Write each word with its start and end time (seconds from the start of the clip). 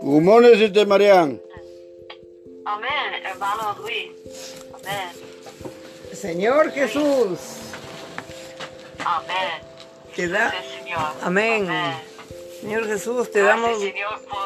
Humones 0.00 0.60
y 0.60 0.70
te 0.72 0.86
marean. 0.86 1.40
Amén, 2.64 2.90
hermano 3.24 3.76
Luis. 3.80 4.10
Amén. 4.74 5.08
Señor 6.12 6.70
Jesús, 6.72 7.38
Amén. 9.04 9.62
te 10.14 10.28
da, 10.28 10.50
Señor. 10.50 11.00
Amén. 11.22 11.68
Señor 12.60 12.86
Jesús, 12.86 13.30
te 13.30 13.42
Gracias, 13.42 13.62
damos, 13.62 13.80
Señor, 13.80 14.20
por 14.24 14.38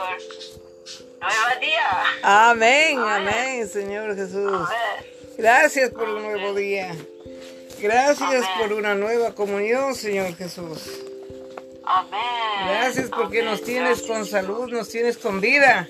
nuevo 1.21 1.61
día. 1.61 2.05
amén, 2.23 2.99
Amén. 2.99 3.29
amén, 3.29 3.69
Señor 3.69 4.17
Jesús. 4.17 4.53
Amén. 4.53 5.11
Gracias 5.39 5.91
por 5.91 6.09
un 6.09 6.23
nuevo 6.23 6.55
día. 6.55 6.95
Gracias 7.81 8.21
Amén. 8.45 8.45
por 8.59 8.73
una 8.75 8.95
nueva 8.95 9.35
comunión, 9.35 9.95
Señor 9.95 10.35
Jesús. 10.37 10.79
Amén. 11.85 12.21
Gracias 12.69 13.09
porque 13.11 13.41
Amén. 13.41 13.51
nos 13.53 13.63
tienes 13.65 13.89
Gracias, 13.99 14.07
con 14.09 14.25
Señor. 14.27 14.43
salud, 14.43 14.69
nos 14.71 14.89
tienes 14.89 15.19
con 15.19 15.41
vida. 15.41 15.89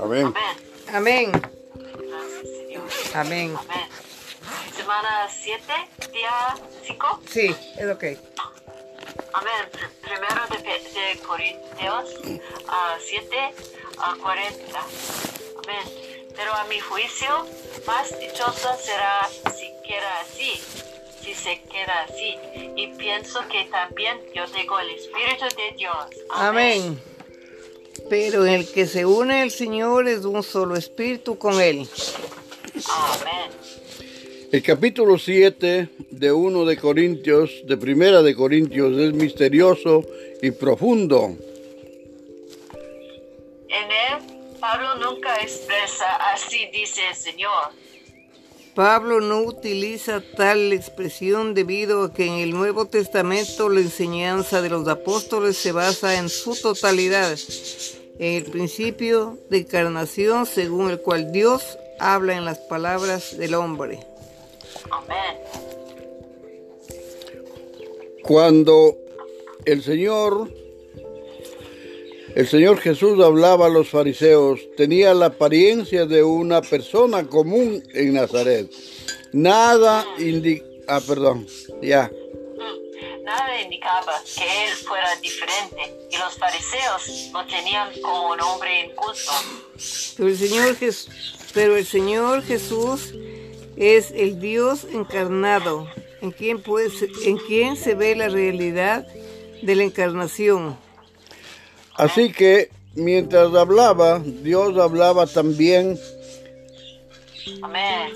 Amén. 0.00 0.32
Amén. 0.92 1.32
Amén, 1.32 1.32
Gracias, 1.32 2.48
Señor. 2.66 2.82
amén. 3.14 3.56
Amén. 3.58 3.88
Semana 4.76 5.28
7, 5.42 5.62
día 6.12 6.54
5. 6.86 7.20
Sí, 7.28 7.54
es 7.76 7.86
ok. 7.90 8.04
Amén. 9.34 9.52
Pr- 9.72 9.90
Primero 10.00 10.46
de, 10.50 10.58
de 10.62 11.18
Corintios 11.20 12.14
ah, 12.68 12.96
7 13.06 13.36
a 13.98 14.14
40. 14.22 14.78
Amén. 14.78 16.28
Pero 16.34 16.54
a 16.54 16.64
mi 16.64 16.78
juicio, 16.80 17.46
más 17.86 18.18
dichosa 18.18 18.76
será 18.76 19.28
si 19.88 19.94
queda 19.94 20.20
así, 20.20 20.60
si 21.22 21.34
se 21.34 21.60
queda 21.62 22.02
así. 22.08 22.36
Y 22.76 22.88
pienso 22.98 23.40
que 23.50 23.64
también 23.64 24.18
yo 24.34 24.44
tengo 24.46 24.78
el 24.80 24.90
Espíritu 24.90 25.44
de 25.56 25.76
Dios. 25.76 26.06
Amén. 26.30 27.00
Pero 28.08 28.46
el 28.46 28.70
que 28.70 28.86
se 28.86 29.04
une 29.04 29.42
al 29.42 29.50
Señor 29.50 30.08
es 30.08 30.24
un 30.24 30.42
solo 30.42 30.76
espíritu 30.76 31.36
con 31.38 31.60
Él. 31.60 31.88
Amén. 32.86 33.50
El 34.50 34.62
capítulo 34.62 35.18
7 35.18 35.88
de 36.10 36.32
1 36.32 36.64
de 36.64 36.76
Corintios, 36.78 37.50
de 37.64 37.76
Primera 37.76 38.22
de 38.22 38.34
Corintios, 38.34 38.96
es 38.98 39.12
misterioso 39.12 40.04
y 40.40 40.50
profundo. 40.52 41.36
En 43.68 43.90
él, 43.90 44.56
Pablo 44.58 44.94
nunca 44.94 45.34
expresa 45.42 46.16
así 46.32 46.66
dice 46.72 47.02
el 47.10 47.14
Señor. 47.14 47.72
Pablo 48.78 49.20
no 49.20 49.40
utiliza 49.40 50.22
tal 50.36 50.72
expresión 50.72 51.52
debido 51.52 52.04
a 52.04 52.14
que 52.14 52.26
en 52.26 52.34
el 52.34 52.52
Nuevo 52.52 52.86
Testamento 52.86 53.68
la 53.68 53.80
enseñanza 53.80 54.62
de 54.62 54.68
los 54.70 54.86
apóstoles 54.86 55.56
se 55.56 55.72
basa 55.72 56.16
en 56.16 56.28
su 56.28 56.54
totalidad, 56.54 57.36
en 58.20 58.34
el 58.34 58.44
principio 58.44 59.36
de 59.50 59.58
encarnación 59.58 60.46
según 60.46 60.90
el 60.90 61.00
cual 61.00 61.32
Dios 61.32 61.76
habla 61.98 62.36
en 62.36 62.44
las 62.44 62.58
palabras 62.60 63.36
del 63.36 63.54
hombre. 63.54 63.98
Amén. 64.92 65.38
Cuando 68.22 68.96
el 69.64 69.82
Señor, 69.82 70.52
el 72.38 72.46
Señor 72.46 72.78
Jesús 72.78 73.20
hablaba 73.24 73.66
a 73.66 73.68
los 73.68 73.88
fariseos, 73.88 74.60
tenía 74.76 75.12
la 75.12 75.26
apariencia 75.26 76.06
de 76.06 76.22
una 76.22 76.62
persona 76.62 77.26
común 77.26 77.82
en 77.92 78.14
Nazaret. 78.14 78.70
Nada 79.32 80.06
indi... 80.18 80.62
Ah, 80.86 81.00
perdón, 81.04 81.48
ya. 81.82 82.08
Nada 83.24 83.60
indicaba 83.60 84.22
que 84.24 84.44
él 84.64 84.70
fuera 84.86 85.16
diferente 85.20 85.98
y 86.10 86.16
los 86.16 86.38
fariseos 86.38 87.30
lo 87.32 87.44
tenían 87.46 87.88
como 88.00 88.30
un 88.30 88.40
hombre 88.40 88.84
inculto. 88.86 89.32
Pero 90.16 90.28
el 90.28 90.38
Señor, 90.38 90.76
Jes- 90.78 91.08
pero 91.52 91.76
el 91.76 91.84
Señor 91.86 92.42
Jesús 92.44 93.14
es 93.76 94.12
el 94.12 94.38
Dios 94.40 94.86
encarnado, 94.92 95.88
en 96.22 96.30
quien, 96.30 96.62
pues, 96.62 96.92
en 97.24 97.36
quien 97.36 97.74
se 97.76 97.94
ve 97.96 98.14
la 98.14 98.28
realidad 98.28 99.06
de 99.60 99.74
la 99.74 99.82
encarnación. 99.82 100.78
Así 101.98 102.32
que 102.32 102.70
mientras 102.94 103.52
hablaba, 103.54 104.20
Dios 104.20 104.78
hablaba 104.78 105.26
también. 105.26 105.98
Amén. 107.60 108.12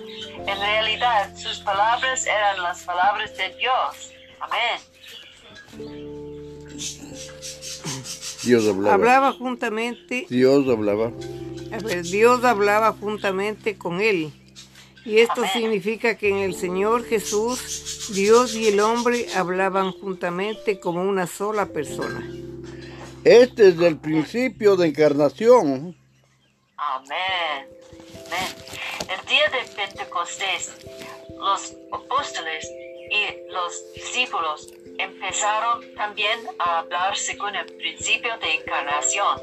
En 0.46 0.58
realidad, 0.58 1.36
sus 1.36 1.58
palabras 1.58 2.24
eran 2.26 2.62
las 2.62 2.82
palabras 2.84 3.36
de 3.36 3.54
Dios. 3.56 4.12
Amén. 4.40 4.80
Dios 8.44 8.68
hablaba. 8.68 8.94
Hablaba 8.94 9.32
juntamente, 9.32 10.26
Dios 10.30 10.68
hablaba. 10.68 11.12
a 11.72 11.78
ver, 11.78 12.02
Dios 12.04 12.44
hablaba 12.44 12.92
juntamente 12.92 13.76
con 13.76 14.00
él. 14.00 14.32
Y 15.04 15.18
esto 15.18 15.40
Amén. 15.40 15.50
significa 15.54 16.16
que 16.16 16.28
en 16.28 16.36
el 16.36 16.54
Señor 16.54 17.04
Jesús, 17.04 18.12
Dios 18.14 18.54
y 18.54 18.68
el 18.68 18.78
hombre 18.78 19.26
hablaban 19.34 19.90
juntamente 19.90 20.78
como 20.78 21.02
una 21.02 21.26
sola 21.26 21.66
persona. 21.66 22.24
Este 23.24 23.68
es 23.68 23.78
el 23.78 23.98
principio 23.98 24.74
de 24.74 24.88
encarnación. 24.88 25.96
Amén. 26.76 27.68
Amén. 28.26 28.48
El 29.08 29.26
día 29.28 29.44
de 29.48 29.76
Pentecostés, 29.76 30.72
los 31.38 31.76
apóstoles 31.92 32.68
y 33.10 33.52
los 33.52 33.94
discípulos 33.94 34.74
empezaron 34.98 35.82
también 35.94 36.40
a 36.58 36.80
hablar 36.80 37.16
según 37.16 37.54
el 37.54 37.66
principio 37.66 38.32
de 38.38 38.54
encarnación. 38.54 39.38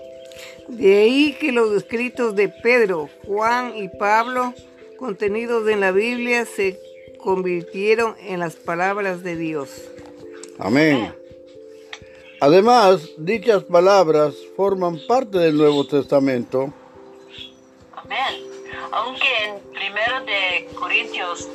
De 0.68 1.02
ahí 1.02 1.38
que 1.40 1.54
los 1.54 1.74
escritos 1.74 2.36
de 2.36 2.50
Pedro, 2.50 3.10
Juan 3.26 3.78
y 3.78 3.88
Pablo, 3.88 4.54
contenidos 4.98 5.70
en 5.70 5.80
la 5.80 5.92
Biblia, 5.92 6.46
se 6.46 6.78
convirtieron 7.18 8.16
en 8.20 8.40
las 8.40 8.58
palabras 8.58 9.24
de 9.24 9.38
Dios. 9.38 9.70
Amén. 10.58 11.14
Además, 12.42 13.02
dichas 13.18 13.64
palabras 13.64 14.34
forman 14.56 15.00
parte 15.08 15.38
del 15.38 15.58
Nuevo 15.58 15.86
Testamento. 15.86 16.74
Amén. 17.94 18.50
Aunque 18.92 19.28
en 19.46 19.60
primero 19.72 20.22
de 20.26 20.70
Corintios 20.74 21.50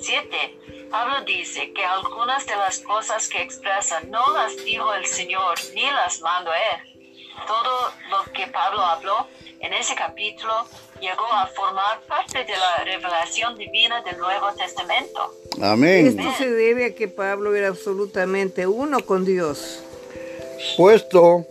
7, 0.00 0.88
Pablo 0.90 1.16
dice 1.26 1.72
que 1.74 1.84
algunas 1.84 2.46
de 2.46 2.56
las 2.56 2.78
cosas 2.80 3.28
que 3.28 3.42
expresa 3.42 4.00
no 4.08 4.32
las 4.32 4.56
dijo 4.64 4.94
el 4.94 5.04
Señor 5.04 5.58
ni 5.74 5.84
las 5.84 6.20
mandó 6.22 6.50
él. 6.50 7.14
Todo 7.46 7.92
lo 8.10 8.32
que 8.32 8.46
Pablo 8.46 8.80
habló 8.80 9.26
en 9.60 9.72
ese 9.74 9.94
capítulo 9.94 10.66
llegó 11.00 11.26
a 11.30 11.46
formar 11.48 12.00
parte 12.08 12.44
de 12.44 12.56
la 12.56 12.84
revelación 12.84 13.56
divina 13.56 14.00
del 14.02 14.18
Nuevo 14.18 14.50
Testamento. 14.52 15.34
Amén. 15.60 16.06
Esto 16.06 16.32
se 16.38 16.50
debe 16.50 16.86
a 16.86 16.94
que 16.94 17.08
Pablo 17.08 17.54
era 17.54 17.68
absolutamente 17.68 18.66
uno 18.66 19.00
con 19.04 19.24
Dios. 19.24 19.82
Puesto 20.76 21.46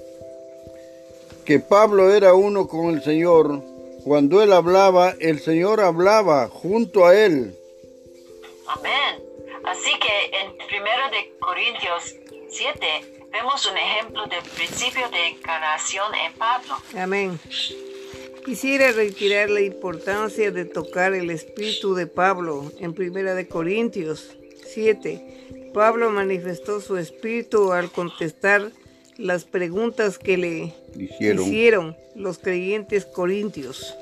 que 1.46 1.60
Pablo 1.60 2.14
era 2.14 2.34
uno 2.34 2.68
con 2.68 2.90
el 2.96 3.04
Señor, 3.04 3.62
cuando 4.04 4.42
él 4.42 4.54
hablaba, 4.54 5.16
el 5.20 5.40
Señor 5.40 5.80
hablaba 5.82 6.48
junto 6.48 7.06
a 7.06 7.16
él. 7.16 7.56
Amén. 8.68 9.24
Así 9.64 9.92
que 10.00 10.38
en 10.38 10.50
1 10.52 10.58
de 11.12 11.38
Corintios 11.40 12.16
7 12.50 13.28
vemos 13.32 13.66
un 13.66 13.78
ejemplo 13.78 14.26
del 14.28 14.44
principio 14.56 15.08
de 15.10 15.28
encarnación 15.28 16.14
en 16.16 16.34
Pablo. 16.34 16.78
Amén. 16.98 17.40
Quisiera 18.46 18.92
retirar 18.92 19.50
la 19.50 19.62
importancia 19.62 20.52
de 20.52 20.66
tocar 20.66 21.14
el 21.14 21.30
espíritu 21.30 21.94
de 21.94 22.08
Pablo 22.08 22.72
en 22.80 22.94
Primera 22.94 23.36
de 23.36 23.48
Corintios 23.48 24.36
7. 24.66 25.72
Pablo 25.74 26.10
manifestó 26.10 26.82
su 26.82 26.98
espíritu 26.98 27.72
al 27.72 27.92
contestar 27.92 28.72
las 29.22 29.44
preguntas 29.46 30.18
que 30.18 30.38
le 30.38 30.74
Hicieron. 30.98 31.46
hicieron 31.46 31.98
los 32.16 32.40
creyentes 32.40 33.06
corintios. 33.06 33.96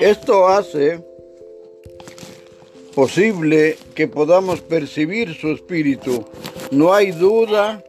Esto 0.00 0.48
hace 0.48 1.04
posible 2.94 3.76
que 3.94 4.06
podamos 4.08 4.60
percibir 4.60 5.34
su 5.34 5.48
espíritu. 5.50 6.24
No 6.70 6.94
hay 6.94 7.10
duda 7.10 7.82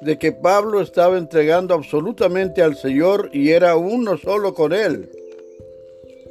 de 0.00 0.18
que 0.18 0.32
Pablo 0.32 0.80
estaba 0.80 1.16
entregando 1.16 1.74
absolutamente 1.74 2.62
al 2.62 2.76
Señor 2.76 3.30
y 3.32 3.50
era 3.50 3.76
uno 3.76 4.16
solo 4.18 4.54
con 4.54 4.72
él. 4.72 5.10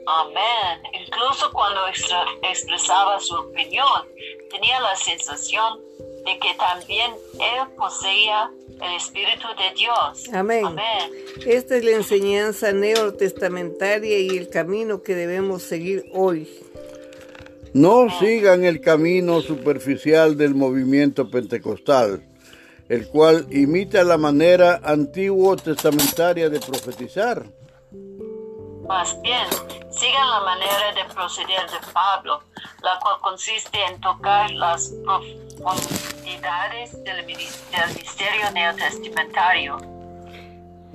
Amén. 0.05 0.79
Incluso 1.05 1.51
cuando 1.51 1.81
expresaba 2.49 3.19
su 3.19 3.35
opinión, 3.35 3.85
tenía 4.49 4.79
la 4.79 4.95
sensación 4.95 5.79
de 6.27 6.37
que 6.39 6.53
también 6.59 7.11
él 7.33 7.67
poseía 7.77 8.51
el 8.81 8.95
Espíritu 8.95 9.47
de 9.57 9.73
Dios. 9.75 10.29
Amén. 10.33 10.65
Amén. 10.65 11.11
Esta 11.45 11.77
es 11.77 11.83
la 11.85 11.91
enseñanza 11.91 12.73
neotestamentaria 12.73 14.19
y 14.19 14.29
el 14.37 14.49
camino 14.49 15.01
que 15.01 15.15
debemos 15.15 15.63
seguir 15.63 16.05
hoy. 16.13 16.47
No 17.73 18.07
sigan 18.19 18.65
el 18.65 18.81
camino 18.81 19.41
superficial 19.41 20.37
del 20.37 20.53
movimiento 20.53 21.29
pentecostal. 21.29 22.23
el 22.89 23.07
cual 23.09 23.47
imita 23.51 24.03
la 24.03 24.17
manera 24.17 24.79
antiguo 24.83 25.57
testamentaria 25.57 26.49
de 26.49 26.59
profetizar. 26.59 27.45
Más 28.87 29.21
bien, 29.21 29.45
sigan 29.91 30.29
la 30.29 30.39
manera 30.41 30.93
de 30.95 31.13
proceder 31.13 31.69
de 31.69 31.91
Pablo, 31.91 32.41
la 32.81 32.97
cual 33.01 33.17
consiste 33.21 33.77
en 33.89 33.99
tocar 33.99 34.49
las 34.51 34.93
del, 36.35 37.03
del 37.05 37.25
misterio 37.25 38.51
neotestamentario. 38.53 39.77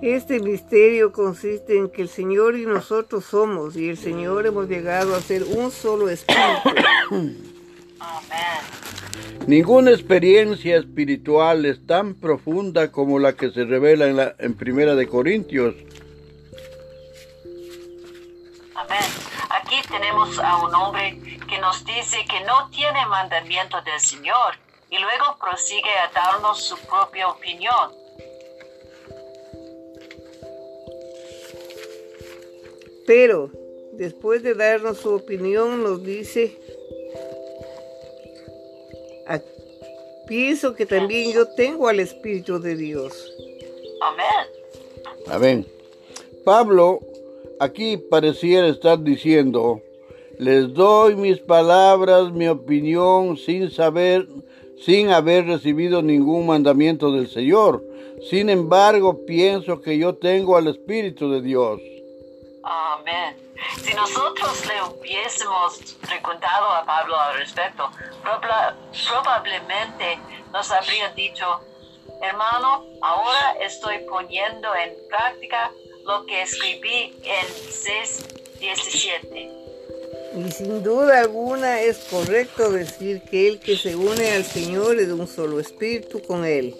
Este 0.02 0.40
misterio 0.40 1.12
consiste 1.12 1.79
en 1.79 1.88
que 1.88 2.02
el 2.02 2.08
Señor 2.08 2.56
y 2.56 2.67
nosotros 2.67 3.25
somos, 3.25 3.76
y 3.76 3.88
el 3.88 3.96
Señor 3.96 4.46
hemos 4.46 4.69
llegado 4.69 5.14
a 5.14 5.20
ser 5.20 5.44
un 5.44 5.70
solo 5.70 6.11
espíritu. 6.11 6.69
Amén. 7.11 8.82
Ninguna 9.46 9.93
experiencia 9.93 10.76
espiritual 10.76 11.64
es 11.64 11.87
tan 11.87 12.14
profunda 12.14 12.90
como 12.90 13.19
la 13.19 13.35
que 13.35 13.50
se 13.50 13.64
revela 13.64 14.06
en, 14.06 14.17
la, 14.17 14.35
en 14.38 14.55
Primera 14.55 14.94
de 14.94 15.08
Corintios. 15.08 15.75
Amén. 18.75 19.05
Aquí 19.50 19.76
tenemos 19.88 20.38
a 20.38 20.64
un 20.64 20.75
hombre 20.75 21.19
que 21.49 21.58
nos 21.58 21.85
dice 21.85 22.19
que 22.28 22.40
no 22.44 22.69
tiene 22.70 23.06
mandamiento 23.06 23.81
del 23.82 24.00
Señor 24.00 24.56
y 24.93 24.99
luego 24.99 25.25
prosigue 25.41 25.89
a 25.89 26.12
darnos 26.12 26.61
su 26.61 26.77
propia 26.87 27.27
opinión. 27.29 27.93
Pero, 33.06 33.50
después 33.93 34.43
de 34.43 34.55
darnos 34.55 34.99
su 34.99 35.15
opinión, 35.15 35.83
nos 35.83 36.05
dice, 36.05 36.59
"Ah, 39.27 39.41
pienso 40.29 40.75
que 40.75 40.85
también 40.85 41.33
yo 41.33 41.49
tengo 41.55 41.88
al 41.88 41.99
Espíritu 41.99 42.61
de 42.61 42.77
Dios. 42.77 43.33
Amén. 44.03 44.47
Amén. 45.27 45.67
Pablo 46.45 47.00
aquí 47.59 47.97
pareciera 47.97 48.69
estar 48.69 49.03
diciendo, 49.03 49.81
les 50.38 50.75
doy 50.75 51.17
mis 51.17 51.38
palabras, 51.38 52.31
mi 52.31 52.49
opinión, 52.49 53.38
sin 53.38 53.71
saber, 53.71 54.27
sin 54.84 55.11
haber 55.11 55.46
recibido 55.46 56.02
ningún 56.02 56.46
mandamiento 56.46 57.11
del 57.12 57.29
Señor. 57.29 57.82
Sin 58.31 58.50
embargo, 58.50 59.25
pienso 59.26 59.81
que 59.81 59.99
yo 59.99 60.14
tengo 60.14 60.56
al 60.56 60.69
Espíritu 60.69 61.31
de 61.31 61.40
Dios. 61.43 61.81
Amén. 62.62 63.37
Si 63.82 63.94
nosotros 63.94 64.64
le 64.67 64.82
hubiésemos 64.82 65.96
preguntado 66.00 66.69
a 66.69 66.84
Pablo 66.84 67.17
al 67.19 67.38
respecto, 67.38 67.88
proba- 68.23 68.75
probablemente 69.08 70.19
nos 70.52 70.70
habría 70.70 71.08
dicho, 71.11 71.44
hermano, 72.20 72.85
ahora 73.02 73.52
estoy 73.61 73.99
poniendo 74.08 74.69
en 74.75 74.94
práctica 75.08 75.70
lo 76.05 76.26
que 76.26 76.43
escribí 76.43 77.14
en 77.23 77.46
6.17. 77.70 79.62
Y 80.34 80.50
sin 80.50 80.82
duda 80.82 81.20
alguna 81.20 81.81
es 81.82 81.99
correcto 82.11 82.70
decir 82.70 83.23
que 83.31 83.49
el 83.49 83.61
que 83.61 83.76
se 83.76 83.94
une 83.94 84.32
al 84.32 84.44
Señor 84.44 84.99
es 84.99 85.08
de 85.08 85.12
un 85.12 85.26
solo 85.26 85.61
espíritu 85.61 86.23
con 86.23 86.44
Él. 86.44 86.75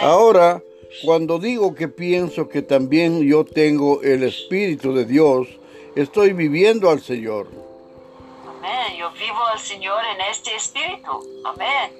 Ahora, 0.00 0.62
cuando 1.04 1.38
digo 1.38 1.74
que 1.74 1.88
pienso 1.88 2.48
que 2.48 2.62
también 2.62 3.22
yo 3.22 3.44
tengo 3.44 4.02
el 4.02 4.24
Espíritu 4.24 4.92
de 4.92 5.04
Dios, 5.04 5.48
estoy 5.94 6.32
viviendo 6.32 6.90
al 6.90 7.00
Señor. 7.00 7.46
Amén. 8.46 8.98
Yo 8.98 9.10
vivo 9.12 9.44
al 9.52 9.58
Señor 9.60 10.02
en 10.14 10.20
este 10.30 10.54
espíritu. 10.56 11.10
Amén. 11.44 11.92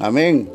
Amén. 0.00 0.52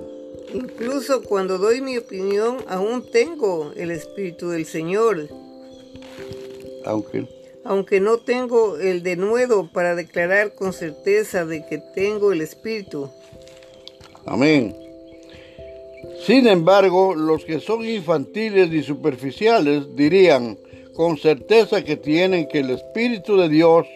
Incluso 0.54 1.24
cuando 1.24 1.58
doy 1.58 1.82
mi 1.82 1.98
opinión, 1.98 2.64
aún 2.68 3.10
tengo 3.12 3.72
el 3.76 3.92
Espíritu 3.92 4.50
del 4.50 4.66
Señor, 4.66 5.30
Aunque 6.86 7.28
aunque 7.64 8.00
no 8.00 8.18
tengo 8.18 8.78
el 8.78 9.04
denuedo 9.04 9.70
para 9.72 9.96
declarar 9.96 10.54
con 10.54 10.74
certeza 10.74 11.46
de 11.46 11.66
que 11.66 11.78
tengo 11.78 12.32
el 12.32 12.42
Espíritu. 12.42 13.10
Amén. 14.26 14.76
Sin 16.26 16.48
embargo, 16.48 17.16
los 17.16 17.44
que 17.46 17.60
son 17.60 17.84
infantiles 17.84 18.72
y 18.72 18.84
superficiales 18.84 19.96
dirían 19.96 20.58
con 20.96 21.18
certeza 21.18 21.84
que 21.84 21.96
tienen 21.98 22.48
que 22.48 22.60
el 22.60 22.72
Espíritu 22.72 23.38
de 23.38 23.50
Dios, 23.50 23.88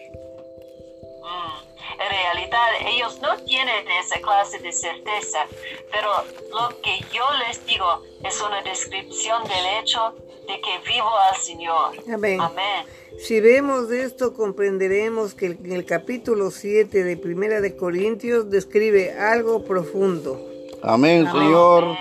Mm, 1.22 2.02
En 2.02 2.10
realidad, 2.10 2.68
ellos 2.86 3.20
no 3.20 3.36
tienen 3.44 3.84
esa 4.04 4.20
clase 4.20 4.58
de 4.58 4.72
certeza, 4.72 5.46
pero 5.90 6.08
lo 6.50 6.80
que 6.82 6.98
yo 7.12 7.24
les 7.46 7.64
digo 7.66 8.02
es 8.24 8.40
una 8.40 8.62
descripción 8.62 9.42
del 9.44 9.80
hecho 9.80 10.14
de 10.46 10.60
que 10.60 10.90
vivo 10.92 11.08
al 11.30 11.36
Señor. 11.40 11.92
Amén. 12.12 12.40
Amén. 12.40 12.86
Si 13.18 13.40
vemos 13.40 13.90
esto, 13.90 14.34
comprenderemos 14.34 15.34
que 15.34 15.46
en 15.46 15.72
el 15.72 15.84
capítulo 15.84 16.50
7 16.50 17.02
de 17.02 17.16
Primera 17.16 17.60
de 17.60 17.76
Corintios 17.76 18.50
describe 18.50 19.12
algo 19.18 19.64
profundo. 19.64 20.40
amén 20.82 21.26
Señor, 21.26 21.84
Amén. 21.84 21.98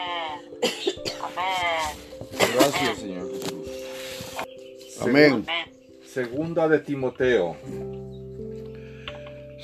Amén. 1.23 2.53
Gracias, 2.55 2.97
Señor 2.99 3.31
Jesús. 3.31 5.01
Amén. 5.01 5.45
Segunda 6.05 6.67
de 6.67 6.79
Timoteo. 6.79 7.55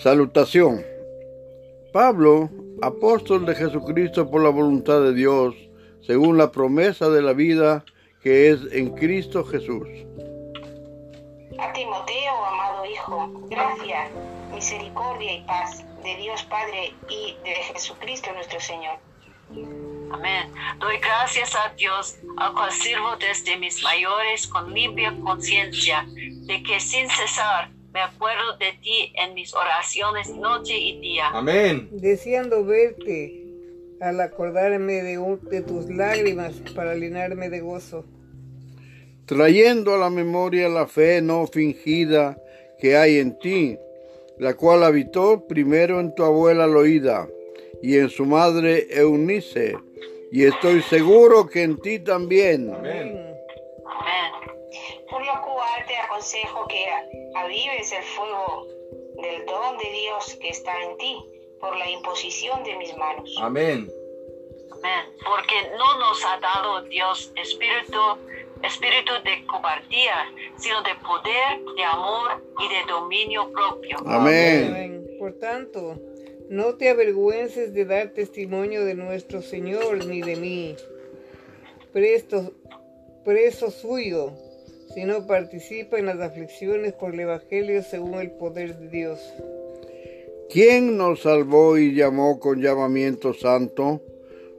Salutación. 0.02 0.84
Pablo, 1.92 2.50
apóstol 2.82 3.46
de 3.46 3.54
Jesucristo 3.56 4.30
por 4.32 4.42
la 4.42 4.50
voluntad 4.50 5.02
de 5.02 5.14
Dios, 5.14 5.54
según 6.02 6.38
la 6.38 6.52
promesa 6.52 7.10
de 7.10 7.22
la 7.22 7.34
vida 7.34 7.86
que 8.22 8.52
es 8.52 8.62
en 8.72 8.96
Cristo 8.96 9.44
Jesús. 9.44 9.88
A 11.60 11.74
Timoteo, 11.74 12.46
amado 12.46 12.86
Hijo, 12.86 13.32
gracia, 13.50 14.10
misericordia 14.54 15.34
y 15.34 15.42
paz 15.44 15.84
de 16.04 16.16
Dios 16.18 16.44
Padre 16.44 16.94
y 17.10 17.36
de 17.44 17.56
Jesucristo 17.74 18.32
nuestro 18.34 18.60
Señor. 18.60 18.98
Amén. 20.12 20.52
Doy 20.80 20.98
gracias 20.98 21.56
a 21.56 21.74
Dios, 21.76 22.18
al 22.38 22.54
cual 22.54 22.72
sirvo 22.72 23.16
desde 23.18 23.58
mis 23.58 23.82
mayores 23.84 24.48
con 24.48 24.74
limpia 24.74 25.14
conciencia, 25.24 26.06
de 26.08 26.64
que 26.64 26.80
sin 26.80 27.10
cesar 27.10 27.70
me 27.94 28.02
acuerdo 28.02 28.58
de 28.58 28.74
ti 28.82 29.14
en 29.16 29.34
mis 29.34 29.54
oraciones 29.54 30.30
noche 30.30 30.78
y 30.78 31.00
día. 31.02 31.28
Amén. 31.34 31.90
deseando 31.92 32.64
verte 32.66 33.41
al 34.02 34.20
acordarme 34.20 35.04
de, 35.04 35.18
un- 35.20 35.40
de 35.50 35.62
tus 35.62 35.90
lágrimas 35.90 36.54
para 36.76 36.96
llenarme 36.96 37.50
de 37.50 37.60
gozo. 37.62 38.04
trayendo 39.26 39.94
a 39.94 39.98
la 39.98 40.10
memoria 40.10 40.68
la 40.68 40.88
fe 40.88 41.22
no 41.22 41.48
fingida 41.48 42.38
que 42.80 42.98
hay 42.98 43.20
en 43.20 43.38
ti, 43.40 43.78
la 44.40 44.56
cual 44.56 44.84
habitó 44.84 45.46
primero 45.48 46.00
en 46.02 46.14
tu 46.16 46.24
abuela 46.24 46.68
Loída 46.68 47.28
y 47.82 47.98
en 47.98 48.10
su 48.10 48.26
madre 48.26 48.88
Eunice, 48.90 49.76
y 50.32 50.44
estoy 50.46 50.82
seguro 50.82 51.46
que 51.48 51.64
en 51.64 51.78
ti 51.80 52.00
también. 52.00 52.74
Amén. 52.74 53.36
Amén. 53.86 54.32
Por 55.10 55.22
lo 55.26 55.34
cual 55.44 55.86
te 55.88 55.96
aconsejo 55.98 56.68
que 56.68 56.84
avives 57.36 57.92
el 57.94 58.04
fuego 58.04 58.68
del 59.22 59.46
don 59.46 59.78
de 59.78 59.92
Dios 59.92 60.38
que 60.42 60.50
está 60.50 60.72
en 60.90 60.98
ti 60.98 61.16
por 61.60 61.78
la 61.78 61.90
imposición 61.90 62.64
de 62.64 62.76
mis 62.78 62.98
manos. 62.98 63.34
Amén. 63.42 63.88
Amén. 64.82 65.06
Porque 65.24 65.56
no 65.78 66.00
nos 66.00 66.26
ha 66.26 66.40
dado 66.40 66.82
Dios 66.84 67.32
espíritu, 67.36 68.00
espíritu 68.64 69.14
de 69.24 69.46
cobardía, 69.46 70.26
sino 70.58 70.82
de 70.82 70.96
poder, 70.96 71.76
de 71.76 71.84
amor 71.84 72.44
y 72.60 72.68
de 72.68 72.92
dominio 72.92 73.52
propio. 73.52 73.98
Amén. 74.08 74.68
Amén. 74.70 75.08
Por 75.20 75.34
tanto, 75.34 76.00
no 76.50 76.76
te 76.76 76.90
avergüences 76.90 77.74
de 77.74 77.86
dar 77.86 78.10
testimonio 78.10 78.84
de 78.84 78.96
nuestro 78.96 79.42
Señor 79.42 80.06
ni 80.06 80.22
de 80.22 80.36
mí, 80.36 80.76
presto, 81.94 82.54
preso 83.24 83.70
suyo, 83.70 84.34
sino 84.94 85.28
participa 85.28 86.00
en 86.00 86.08
las 86.08 86.20
aflicciones 86.20 86.94
por 86.94 87.14
el 87.14 87.20
Evangelio 87.20 87.84
según 87.84 88.16
el 88.16 88.32
poder 88.32 88.78
de 88.80 88.90
Dios. 88.90 89.20
¿Quién 90.50 90.98
nos 90.98 91.22
salvó 91.22 91.78
y 91.78 91.94
llamó 91.94 92.40
con 92.40 92.62
llamamiento 92.62 93.34
santo? 93.34 94.02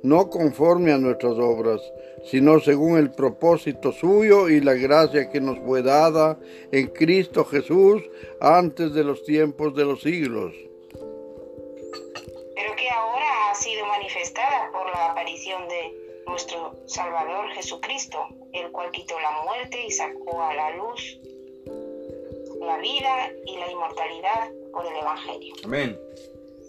No 0.02 0.28
conforme 0.28 0.92
a 0.92 0.99
nuestras 0.99 1.35
obras, 1.35 1.80
sino 2.25 2.61
según 2.61 2.99
el 2.99 3.12
propósito 3.12 3.92
suyo 3.92 4.49
y 4.49 4.61
la 4.61 4.75
gracia 4.75 5.30
que 5.30 5.40
nos 5.40 5.59
fue 5.61 5.82
dada 5.82 6.38
en 6.71 6.88
Cristo 6.88 7.44
Jesús 7.44 8.02
antes 8.40 8.94
de 8.94 9.04
los 9.04 9.25
tiempos 9.25 9.75
de 9.75 9.85
los 9.85 10.00
siglos. 10.02 10.52
pero 12.54 12.76
que 12.76 12.88
ahora 12.90 13.50
ha 13.50 13.54
sido 13.54 13.87
manifestada 13.87 14.71
por 14.73 14.87
la 14.90 15.12
aparición 15.12 15.68
de 15.68 16.23
nuestro 16.26 16.76
Salvador 16.87 17.49
Jesucristo, 17.54 18.18
el 18.52 18.71
cual 18.71 18.90
quitó 18.92 19.18
la 19.21 19.42
muerte 19.42 19.85
y 19.87 19.90
sacó 19.90 20.42
a 20.42 20.54
la 20.54 20.76
luz 20.76 21.18
la 22.61 22.78
vida 22.78 23.32
y 23.44 23.56
la 23.56 23.71
inmortalidad 23.71 24.50
por 24.73 24.87
el 24.87 24.97
Evangelio. 24.97 25.54
Amén. 25.64 25.99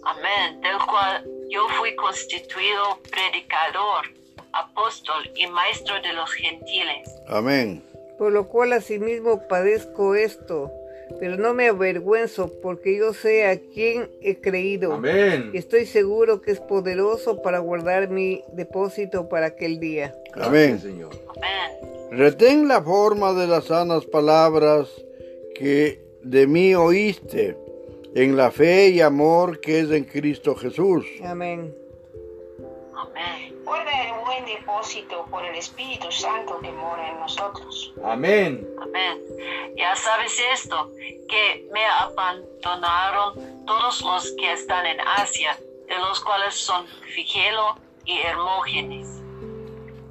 Amén. 0.02 0.60
Del 0.60 0.78
cual 0.86 1.24
yo 1.50 1.66
fui 1.78 1.94
constituido 1.96 2.98
predicador 3.10 4.06
apóstol 4.52 5.30
y 5.34 5.46
maestro 5.48 5.94
de 6.02 6.12
los 6.12 6.30
gentiles. 6.32 7.08
Amén. 7.28 7.82
Por 8.18 8.32
lo 8.32 8.48
cual 8.48 8.72
asimismo 8.72 9.46
padezco 9.48 10.14
esto, 10.14 10.70
pero 11.18 11.36
no 11.36 11.52
me 11.54 11.68
avergüenzo, 11.68 12.50
porque 12.62 12.96
yo 12.96 13.12
sé 13.12 13.46
a 13.46 13.58
quién 13.58 14.10
he 14.22 14.40
creído. 14.40 14.94
Amén. 14.94 15.50
Y 15.52 15.58
estoy 15.58 15.86
seguro 15.86 16.40
que 16.40 16.52
es 16.52 16.60
poderoso 16.60 17.42
para 17.42 17.58
guardar 17.58 18.08
mi 18.08 18.44
depósito 18.52 19.28
para 19.28 19.46
aquel 19.46 19.80
día. 19.80 20.14
Amén. 20.34 20.80
Señor. 20.80 21.10
Amén. 21.36 21.94
Retén 22.12 22.68
la 22.68 22.80
forma 22.80 23.32
de 23.32 23.48
las 23.48 23.64
sanas 23.64 24.04
palabras 24.06 24.88
que 25.56 26.00
de 26.22 26.46
mí 26.46 26.74
oíste, 26.74 27.56
en 28.14 28.36
la 28.36 28.52
fe 28.52 28.90
y 28.90 29.00
amor 29.00 29.60
que 29.60 29.80
es 29.80 29.90
en 29.90 30.04
Cristo 30.04 30.54
Jesús. 30.54 31.04
Amén. 31.24 31.74
Amén. 32.96 33.56
Guarda 33.64 33.90
el 34.04 34.24
buen 34.24 34.46
depósito 34.46 35.26
por 35.30 35.44
el 35.44 35.56
Espíritu 35.56 36.10
Santo 36.12 36.60
que 36.60 36.70
mora 36.70 37.10
en 37.10 37.18
nosotros. 37.18 37.92
Amén. 38.04 38.68
Amén. 38.80 39.18
Ya 39.76 39.96
sabes 39.96 40.32
esto, 40.52 40.92
que 40.96 41.68
me 41.72 41.84
abandonaron 41.84 43.64
todos 43.66 44.00
los 44.02 44.30
que 44.38 44.52
están 44.52 44.86
en 44.86 44.98
Asia, 45.16 45.58
de 45.88 45.98
los 45.98 46.20
cuales 46.20 46.54
son 46.54 46.86
Figelo 47.14 47.76
y 48.04 48.18
Hermógenes. 48.18 49.08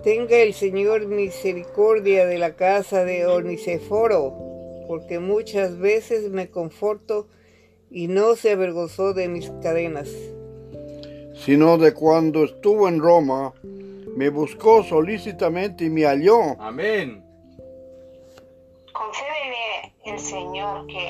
Tenga 0.04 0.36
el 0.36 0.54
Señor 0.54 1.06
misericordia 1.06 2.26
de 2.26 2.38
la 2.38 2.58
casa 2.58 3.06
de 3.06 3.26
Oniceforo, 3.26 4.34
porque 4.90 5.20
muchas 5.20 5.80
veces 5.80 6.30
me 6.30 6.50
conforto 6.50 7.28
y 7.94 8.08
no 8.08 8.36
se 8.36 8.52
avergonzó 8.52 9.14
de 9.14 9.30
mis 9.30 9.50
cadenas. 9.62 10.10
Sino 11.36 11.78
de 11.78 11.94
cuando 11.94 12.44
estuvo 12.44 12.88
en 12.88 13.00
Roma, 13.00 13.54
me 14.16 14.30
buscó 14.30 14.84
solícitamente 14.84 15.86
y 15.86 15.90
me 15.90 16.04
halló. 16.06 16.60
Amén. 16.60 17.24
Concédele 18.92 19.94
el 20.06 20.20
Señor 20.20 20.88
que 20.88 21.10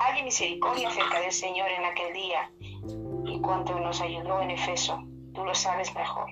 haya 0.00 0.24
misericordia 0.24 0.88
acerca 0.88 1.20
del 1.20 1.32
Señor 1.32 1.68
en 1.70 1.84
aquel 1.84 2.12
día 2.12 2.50
y 3.26 3.40
cuanto 3.40 3.78
nos 3.78 4.00
ayudó 4.00 4.40
en 4.42 4.50
Efeso. 4.50 5.02
Tú 5.34 5.44
lo 5.44 5.54
sabes 5.54 5.94
mejor. 5.94 6.30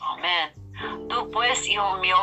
Amén. 0.00 1.08
Tú 1.08 1.30
pues, 1.30 1.68
hijo 1.68 1.98
mío, 1.98 2.16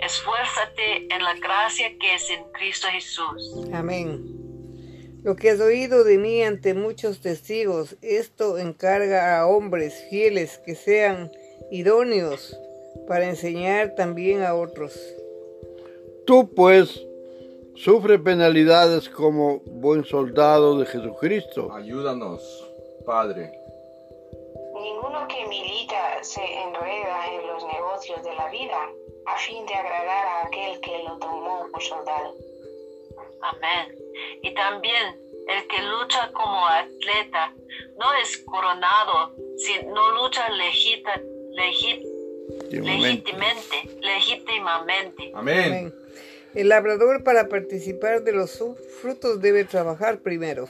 esfuérzate 0.00 1.12
en 1.12 1.22
la 1.22 1.34
gracia 1.34 1.90
que 1.98 2.14
es 2.14 2.30
en 2.30 2.44
Cristo 2.52 2.86
Jesús. 2.90 3.68
Amén. 3.72 4.35
Lo 5.26 5.34
que 5.34 5.50
has 5.50 5.58
oído 5.58 6.04
de 6.04 6.18
mí 6.18 6.44
ante 6.44 6.72
muchos 6.72 7.20
testigos, 7.20 7.96
esto 8.00 8.58
encarga 8.58 9.40
a 9.40 9.48
hombres 9.48 10.06
fieles 10.08 10.58
que 10.58 10.76
sean 10.76 11.32
idóneos 11.68 12.56
para 13.08 13.28
enseñar 13.28 13.96
también 13.96 14.44
a 14.44 14.54
otros. 14.54 14.96
Tú 16.28 16.48
pues 16.54 17.04
sufre 17.74 18.20
penalidades 18.20 19.08
como 19.08 19.58
buen 19.66 20.04
soldado 20.04 20.78
de 20.78 20.86
Jesucristo. 20.86 21.72
Ayúdanos, 21.72 22.40
Padre. 23.04 23.50
Ninguno 24.74 25.26
que 25.26 25.44
milita 25.48 26.22
se 26.22 26.40
enreda 26.40 27.34
en 27.34 27.48
los 27.48 27.66
negocios 27.66 28.22
de 28.22 28.32
la 28.32 28.48
vida 28.50 28.78
a 29.26 29.38
fin 29.38 29.66
de 29.66 29.74
agradar 29.74 30.26
a 30.28 30.46
aquel 30.46 30.80
que 30.80 31.02
lo 31.02 31.18
tomó 31.18 31.66
por 31.72 31.82
soldado. 31.82 32.55
Amén. 33.42 33.94
Y 34.42 34.54
también 34.54 35.20
el 35.48 35.66
que 35.68 35.82
lucha 35.82 36.30
como 36.32 36.66
atleta 36.66 37.54
no 37.98 38.12
es 38.22 38.38
coronado, 38.38 39.34
si 39.56 39.84
no 39.86 40.22
lucha 40.22 40.48
legita, 40.50 41.20
legit, 41.52 42.02
legítimamente, 42.70 43.98
legítimamente. 44.00 45.32
Amén. 45.34 45.64
Amén. 45.64 45.94
El 46.54 46.70
labrador 46.70 47.22
para 47.22 47.48
participar 47.48 48.22
de 48.22 48.32
los 48.32 48.62
frutos 49.02 49.42
debe 49.42 49.64
trabajar 49.64 50.20
primero. 50.20 50.68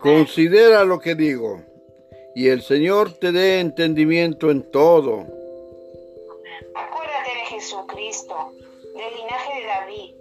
Considera 0.00 0.84
lo 0.84 0.98
que 0.98 1.14
digo, 1.14 1.62
y 2.34 2.48
el 2.48 2.62
Señor 2.62 3.12
te 3.12 3.32
dé 3.32 3.60
entendimiento 3.60 4.50
en 4.50 4.62
todo. 4.70 5.26
Acuérdate 6.74 7.30
de 7.30 7.44
Jesucristo, 7.48 8.52
del 8.96 9.14
linaje 9.14 9.60
de 9.60 9.66
David, 9.66 10.15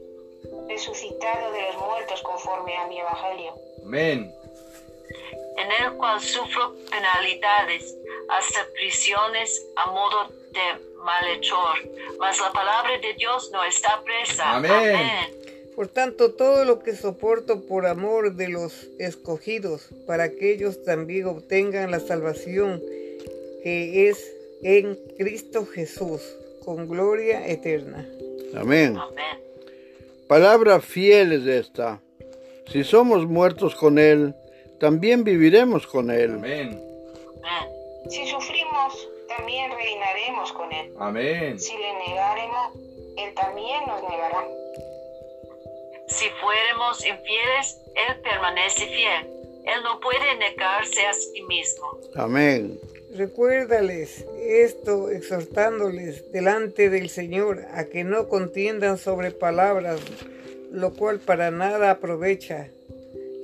resucitado 0.75 1.53
de 1.53 1.61
los 1.61 1.77
muertos 1.77 2.21
conforme 2.21 2.75
a 2.75 2.87
mi 2.87 2.99
evangelio. 2.99 3.53
Amén. 3.85 4.33
en 5.57 5.85
el 5.85 5.93
cual 5.93 6.19
sufro 6.19 6.75
penalidades, 6.91 7.95
hasta 8.27 8.67
prisiones 8.73 9.65
a 9.77 9.89
modo 9.89 10.27
de 10.51 10.65
malhechor. 11.01 11.75
Mas 12.19 12.37
la 12.41 12.51
palabra 12.51 12.97
de 12.97 13.13
Dios 13.13 13.51
no 13.53 13.63
está 13.63 14.03
presa. 14.03 14.55
Amén. 14.57 15.31
Por 15.73 15.87
tanto, 15.87 16.33
todo 16.33 16.65
lo 16.65 16.79
que 16.79 16.93
soporto 16.95 17.65
por 17.65 17.85
amor 17.85 18.33
de 18.33 18.49
los 18.49 18.87
escogidos, 18.99 19.89
para 20.05 20.29
que 20.29 20.51
ellos 20.51 20.83
también 20.83 21.25
obtengan 21.27 21.91
la 21.91 22.01
salvación 22.01 22.81
que 23.63 24.09
es 24.09 24.17
en 24.61 24.99
Cristo 25.17 25.65
Jesús, 25.65 26.21
con 26.65 26.89
gloria 26.89 27.47
eterna. 27.47 28.05
Amén. 28.53 28.97
Amén. 28.97 29.34
Palabra 30.27 30.79
fiel 30.79 31.33
es 31.33 31.45
esta. 31.45 32.01
Si 32.71 32.83
somos 32.83 33.27
muertos 33.27 33.75
con 33.75 33.99
Él, 33.99 34.33
también 34.79 35.23
viviremos 35.23 35.85
con 35.85 36.09
Él. 36.09 36.35
Amén. 36.35 36.81
Amén. 37.43 37.69
Si 38.09 38.25
sufrimos, 38.25 39.07
también 39.27 39.71
reinaremos 39.71 40.51
con 40.53 40.71
Él. 40.71 40.91
Amén. 40.99 41.59
Si 41.59 41.73
le 41.77 41.93
negaremos, 42.07 42.73
Él 43.17 43.33
también 43.35 43.83
nos 43.87 44.01
negará. 44.09 44.47
Si 46.07 46.25
fuéramos 46.41 47.05
infieles, 47.05 47.81
Él 47.95 48.21
permanece 48.21 48.87
fiel. 48.87 49.29
Él 49.65 49.83
no 49.83 49.99
puede 49.99 50.35
negarse 50.37 51.05
a 51.05 51.13
sí 51.13 51.41
mismo. 51.43 51.99
Amén. 52.15 52.79
Recuérdales 53.17 54.25
esto 54.45 55.09
exhortándoles 55.09 56.31
delante 56.33 56.89
del 56.89 57.09
Señor 57.09 57.61
a 57.73 57.85
que 57.85 58.03
no 58.03 58.27
contiendan 58.27 58.97
sobre 58.97 59.31
palabras, 59.31 60.01
lo 60.71 60.91
cual 60.93 61.19
para 61.19 61.49
nada 61.49 61.91
aprovecha, 61.91 62.67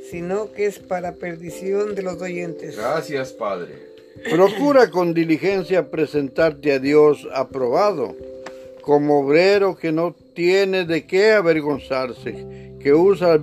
sino 0.09 0.51
que 0.51 0.65
es 0.65 0.79
para 0.79 1.13
perdición 1.13 1.95
de 1.95 2.01
los 2.01 2.21
oyentes. 2.21 2.75
Gracias, 2.75 3.31
Padre. 3.31 3.91
Procura 4.29 4.91
con 4.91 5.13
diligencia 5.13 5.89
presentarte 5.89 6.73
a 6.73 6.79
Dios 6.79 7.25
aprobado, 7.33 8.13
como 8.81 9.21
obrero 9.21 9.77
que 9.77 9.93
no 9.93 10.13
tiene 10.33 10.85
de 10.85 11.07
qué 11.07 11.31
avergonzarse, 11.31 12.75
que 12.81 12.93
usa, 12.93 13.39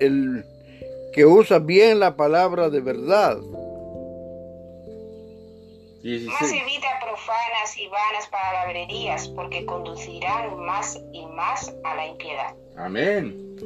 el, 0.00 0.44
que 1.14 1.24
usa 1.24 1.58
bien 1.58 2.00
la 2.00 2.16
palabra 2.16 2.68
de 2.68 2.80
verdad. 2.80 3.38
Más 6.04 6.20
16. 6.20 6.62
evita 6.62 6.88
profanas 7.00 7.78
y 7.78 7.88
vanas 7.88 8.28
palabrerías, 8.28 9.26
porque 9.28 9.64
conducirán 9.64 10.54
más 10.66 11.00
y 11.14 11.24
más 11.24 11.74
a 11.82 11.94
la 11.94 12.06
impiedad. 12.08 12.54
Amén. 12.76 13.56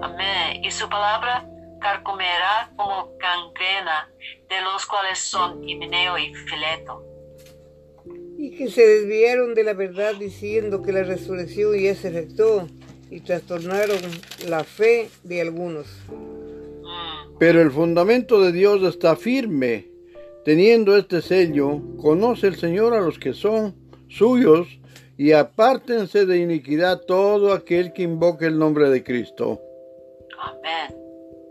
Amén. 0.00 0.64
Y 0.64 0.70
su 0.70 0.88
palabra 0.88 1.46
carcomerá 1.82 2.72
como 2.76 3.12
gangrena, 3.18 4.10
de 4.48 4.62
los 4.62 4.86
cuales 4.86 5.18
son 5.18 5.68
Himeneo 5.68 6.16
y 6.16 6.34
Fileto. 6.34 7.04
Y 8.38 8.56
que 8.56 8.70
se 8.70 8.86
desviaron 8.86 9.54
de 9.54 9.64
la 9.64 9.74
verdad 9.74 10.14
diciendo 10.14 10.80
que 10.80 10.92
la 10.92 11.02
resurrección 11.02 11.78
ya 11.78 11.94
se 11.94 12.08
efectuó 12.08 12.68
y 13.10 13.20
trastornaron 13.20 14.00
la 14.48 14.64
fe 14.64 15.10
de 15.24 15.42
algunos. 15.42 15.86
Mm. 16.08 17.36
Pero 17.38 17.60
el 17.60 17.70
fundamento 17.70 18.40
de 18.40 18.52
Dios 18.52 18.82
está 18.82 19.14
firme. 19.14 19.95
Teniendo 20.46 20.96
este 20.96 21.22
sello, 21.22 21.80
conoce 22.00 22.46
el 22.46 22.54
Señor 22.54 22.94
a 22.94 23.00
los 23.00 23.18
que 23.18 23.32
son 23.32 23.74
suyos 24.08 24.68
y 25.18 25.32
apártense 25.32 26.24
de 26.24 26.38
iniquidad 26.38 27.00
todo 27.00 27.52
aquel 27.52 27.92
que 27.92 28.02
invoque 28.02 28.46
el 28.46 28.56
nombre 28.56 28.88
de 28.88 29.02
Cristo. 29.02 29.60
Amén. 30.38 30.96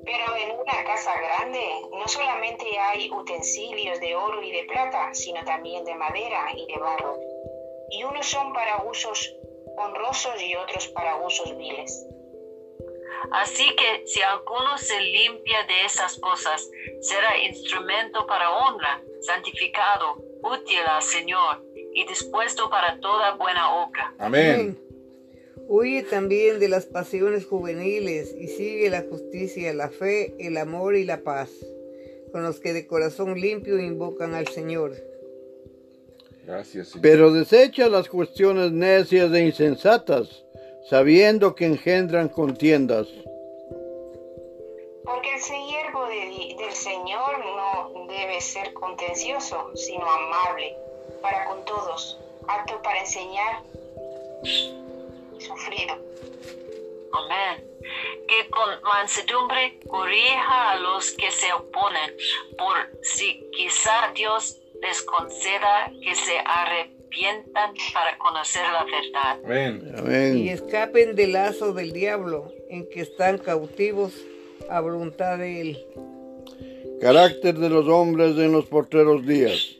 Pero 0.05 0.37
en 0.37 0.57
una 0.57 0.83
casa 0.85 1.11
grande 1.19 1.59
no 1.91 2.07
solamente 2.07 2.63
hay 2.79 3.11
utensilios 3.11 3.99
de 3.99 4.15
oro 4.15 4.41
y 4.41 4.51
de 4.53 4.63
plata, 4.63 5.13
sino 5.13 5.43
también 5.43 5.83
de 5.83 5.95
madera 5.95 6.45
y 6.55 6.65
de 6.65 6.79
barro. 6.79 7.19
Y 7.89 8.01
unos 8.05 8.25
son 8.25 8.53
para 8.53 8.81
usos 8.89 9.35
honrosos 9.75 10.41
y 10.41 10.55
otros 10.55 10.87
para 10.87 11.17
usos 11.17 11.57
viles. 11.57 12.07
Así 13.31 13.63
que 13.75 14.07
si 14.07 14.21
alguno 14.21 14.77
se 14.77 14.99
limpia 15.01 15.63
de 15.67 15.85
esas 15.85 16.17
cosas, 16.19 16.69
será 17.01 17.37
instrumento 17.45 18.25
para 18.27 18.49
honra, 18.49 19.01
santificado, 19.21 20.23
útil 20.41 20.79
al 20.87 21.01
Señor 21.01 21.63
y 21.93 22.05
dispuesto 22.07 22.69
para 22.69 22.99
toda 22.99 23.35
buena 23.35 23.75
obra. 23.75 24.13
Amén. 24.19 24.77
Huye 25.67 26.03
también 26.03 26.59
de 26.59 26.67
las 26.67 26.85
pasiones 26.85 27.45
juveniles 27.45 28.35
y 28.37 28.47
sigue 28.47 28.89
la 28.89 29.01
justicia, 29.01 29.73
la 29.73 29.89
fe, 29.89 30.35
el 30.37 30.57
amor 30.57 30.95
y 30.95 31.05
la 31.05 31.23
paz, 31.23 31.49
con 32.31 32.43
los 32.43 32.59
que 32.59 32.73
de 32.73 32.85
corazón 32.85 33.39
limpio 33.39 33.79
invocan 33.79 34.35
al 34.35 34.47
Señor. 34.47 34.93
Gracias, 36.45 36.89
Señor. 36.89 37.01
Pero 37.01 37.33
desecha 37.33 37.89
las 37.89 38.07
cuestiones 38.09 38.71
necias 38.71 39.33
e 39.33 39.39
insensatas, 39.39 40.44
sabiendo 40.89 41.55
que 41.55 41.65
engendran 41.65 42.29
contiendas. 42.29 43.07
Porque 45.03 45.33
el 45.35 45.41
siervo 45.41 46.05
de- 46.05 46.55
del 46.57 46.73
Señor 46.73 47.39
no 47.55 48.05
debe 48.07 48.41
ser 48.41 48.73
contencioso, 48.73 49.71
sino 49.75 50.05
amable 50.09 50.75
para 51.21 51.45
con 51.45 51.63
todos, 51.65 52.19
apto 52.47 52.81
para 52.81 52.99
enseñar, 52.99 53.61
sufrido. 55.39 55.95
Amén. 57.13 57.63
Que 58.27 58.49
con 58.49 58.81
mansedumbre 58.83 59.79
corrija 59.87 60.71
a 60.71 60.75
los 60.77 61.11
que 61.11 61.31
se 61.31 61.51
oponen, 61.53 62.15
por 62.57 62.75
si 63.03 63.47
quizá 63.51 64.11
Dios 64.15 64.59
les 64.81 65.01
conceda 65.03 65.91
que 66.03 66.15
se 66.15 66.37
arrepientan 66.39 66.94
para 67.93 68.17
conocer 68.17 68.63
la 68.71 68.83
verdad. 68.83 69.99
Amén. 69.99 70.37
y 70.37 70.49
escapen 70.49 71.15
del 71.15 71.33
lazo 71.33 71.73
del 71.73 71.91
diablo 71.91 72.51
en 72.69 72.89
que 72.89 73.01
están 73.01 73.37
cautivos 73.37 74.13
a 74.69 74.81
voluntad 74.81 75.37
de 75.37 75.61
él. 75.61 75.85
Carácter 77.01 77.55
de 77.55 77.69
los 77.69 77.87
hombres 77.87 78.37
en 78.37 78.51
los 78.51 78.65
postreros 78.65 79.25
días. 79.25 79.75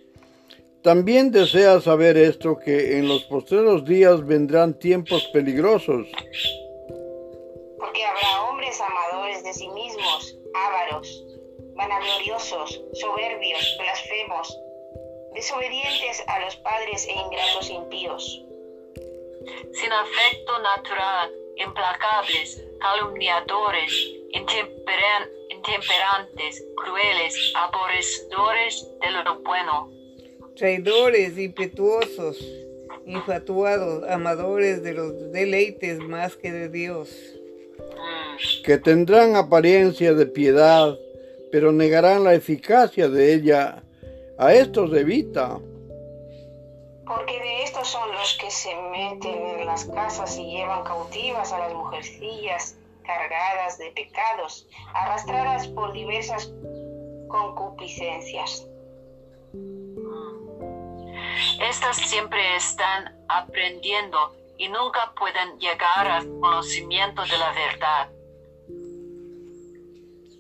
También 0.82 1.32
desea 1.32 1.82
saber 1.82 2.16
esto 2.16 2.60
que 2.60 3.00
en 3.00 3.08
los 3.08 3.24
postreros 3.24 3.86
días 3.86 4.26
vendrán 4.26 4.78
tiempos 4.78 5.24
peligrosos, 5.34 6.08
Porque 7.80 8.06
habrá 8.06 8.44
hombres 8.44 8.80
amadores 8.80 9.44
de 9.44 9.54
sí 9.54 9.68
mismos, 9.70 10.38
ávaros, 10.54 11.26
vanagloriosos, 11.76 12.84
soberbios, 12.94 13.78
blasfemos, 13.80 14.60
desobedientes 15.36 16.24
a 16.28 16.40
los 16.40 16.56
padres 16.58 17.08
e 17.08 17.12
ingratos 17.12 17.70
impíos, 17.70 18.44
sin 19.74 19.92
afecto 19.92 20.60
natural, 20.62 21.32
implacables, 21.58 22.64
calumniadores, 22.80 23.92
intemperan- 24.32 25.30
intemperantes, 25.50 26.66
crueles, 26.76 27.54
aborrecedores 27.56 28.88
de 29.02 29.12
lo 29.12 29.40
bueno, 29.42 29.92
Traidores, 30.56 31.38
impetuosos, 31.38 32.38
infatuados, 33.06 34.10
amadores 34.10 34.82
de 34.84 34.94
los 34.94 35.32
deleites 35.34 36.00
más 36.00 36.38
que 36.38 36.50
de 36.50 36.70
Dios. 36.70 37.10
Que 38.64 38.78
tendrán 38.78 39.36
apariencia 39.36 40.14
de 40.14 40.26
piedad, 40.26 40.98
pero 41.52 41.74
negarán 41.74 42.24
la 42.24 42.34
eficacia 42.36 43.10
de 43.10 43.34
ella. 43.34 43.84
A 44.38 44.54
estos 44.54 44.94
evita. 44.94 45.60
porque 47.08 47.40
de 47.40 47.64
estos 47.64 47.88
son 47.88 48.12
los 48.12 48.38
que 48.40 48.50
se 48.50 48.76
meten 48.92 49.60
en 49.60 49.66
las 49.66 49.86
casas 49.86 50.38
y 50.38 50.44
llevan 50.44 50.84
cautivas 50.84 51.54
a 51.54 51.60
las 51.60 51.74
mujercillas 51.74 52.76
cargadas 53.04 53.78
de 53.78 53.92
pecados, 53.92 54.68
arrastradas 54.94 55.68
por 55.68 55.94
diversas 55.94 56.52
concupiscencias. 57.28 58.68
Estas 61.62 61.98
siempre 61.98 62.56
están 62.56 63.16
aprendiendo 63.30 64.36
y 64.58 64.68
nunca 64.70 65.14
pueden 65.18 65.60
llegar 65.60 66.08
al 66.08 66.28
conocimiento 66.40 67.22
de 67.22 67.38
la 67.38 67.54
verdad. 67.54 68.10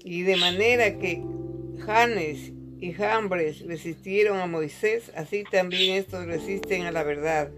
Y 0.03 0.23
de 0.23 0.35
manera 0.37 0.97
que 0.97 1.23
Janes 1.85 2.54
y 2.79 2.93
Jambres 2.93 3.65
resistieron 3.65 4.39
a 4.39 4.47
Moisés, 4.47 5.11
así 5.15 5.43
también 5.49 5.95
estos 5.95 6.25
resisten 6.25 6.85
a 6.85 6.91
la 6.91 7.03
verdad. 7.03 7.49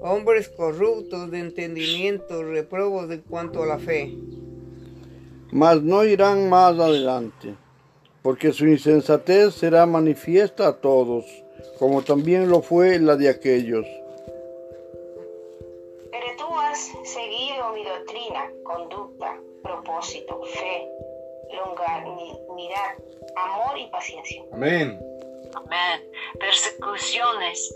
Hombres 0.00 0.48
corruptos 0.48 1.30
de 1.30 1.40
entendimiento, 1.40 2.42
reprobos 2.42 3.10
en 3.10 3.20
cuanto 3.22 3.62
a 3.62 3.66
la 3.66 3.78
fe. 3.78 4.14
mas 5.52 5.80
no 5.82 6.04
irán 6.04 6.48
más 6.50 6.78
adelante, 6.78 7.54
porque 8.22 8.52
su 8.52 8.66
insensatez 8.66 9.54
será 9.54 9.86
manifiesta 9.86 10.68
a 10.68 10.76
todos, 10.80 11.24
como 11.78 12.02
también 12.02 12.50
lo 12.50 12.60
fue 12.62 12.98
la 12.98 13.16
de 13.16 13.28
aquellos. 13.28 13.86
Pero 16.10 16.26
tú 16.36 16.58
has 16.58 16.78
seguido 17.04 17.72
mi 17.72 17.84
doctrina, 17.84 18.50
conducta, 18.64 19.40
propósito, 19.62 20.42
fe, 20.42 20.88
longanimidad, 21.52 22.96
amor 23.36 23.78
y 23.78 23.86
paciencia. 23.88 24.42
Amén. 24.52 25.00
Amén. 25.54 26.10
Persecuciones, 26.38 27.74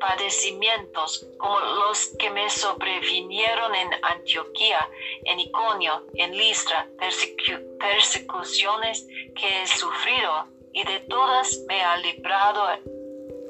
padecimientos 0.00 1.26
como 1.38 1.58
los 1.60 2.08
que 2.18 2.30
me 2.30 2.48
sobrevinieron 2.50 3.74
en 3.74 3.88
Antioquía, 4.02 4.88
en 5.24 5.40
Iconio, 5.40 6.06
en 6.14 6.36
Listra, 6.36 6.88
persecu- 6.98 7.78
persecuciones 7.78 9.06
que 9.34 9.62
he 9.62 9.66
sufrido 9.66 10.46
y 10.72 10.84
de 10.84 11.00
todas 11.00 11.60
me 11.66 11.80
ha 11.82 11.96
librado, 11.98 12.64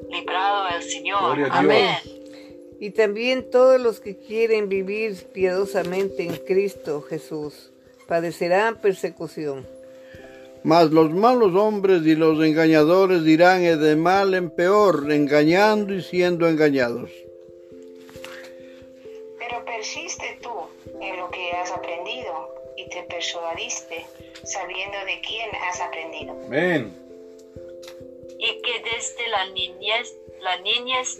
librado 0.09 0.67
el 0.75 0.83
Señor. 0.83 1.21
Gloria 1.35 1.45
a 1.45 1.61
Dios. 1.61 1.73
Amén. 1.73 1.97
Y 2.81 2.91
también 2.91 3.49
todos 3.51 3.79
los 3.79 3.99
que 3.99 4.17
quieren 4.17 4.69
vivir 4.69 5.27
piadosamente 5.33 6.23
en 6.23 6.37
Cristo 6.37 7.01
Jesús 7.01 7.71
padecerán 8.09 8.75
persecución. 8.81 9.65
Mas 10.63 10.91
los 10.91 11.11
malos 11.11 11.55
hombres 11.55 12.01
y 12.05 12.15
los 12.15 12.43
engañadores 12.43 13.25
irán 13.25 13.61
de 13.61 13.95
mal 13.95 14.33
en 14.33 14.49
peor, 14.49 15.09
engañando 15.11 15.93
y 15.93 16.01
siendo 16.01 16.49
engañados. 16.49 17.09
Pero 19.37 19.63
persiste 19.63 20.39
tú 20.41 20.51
en 20.99 21.15
lo 21.17 21.29
que 21.29 21.51
has 21.51 21.71
aprendido 21.71 22.33
y 22.75 22.89
te 22.89 23.03
persuadiste 23.03 24.05
sabiendo 24.43 24.97
de 25.05 25.21
quién 25.21 25.49
has 25.69 25.79
aprendido. 25.79 26.35
Amén. 26.47 26.93
y 28.39 28.61
que 28.61 28.81
desde 28.95 29.27
la 29.27 29.45
niñez, 29.47 30.15
la 30.41 30.57
niñez 30.61 31.19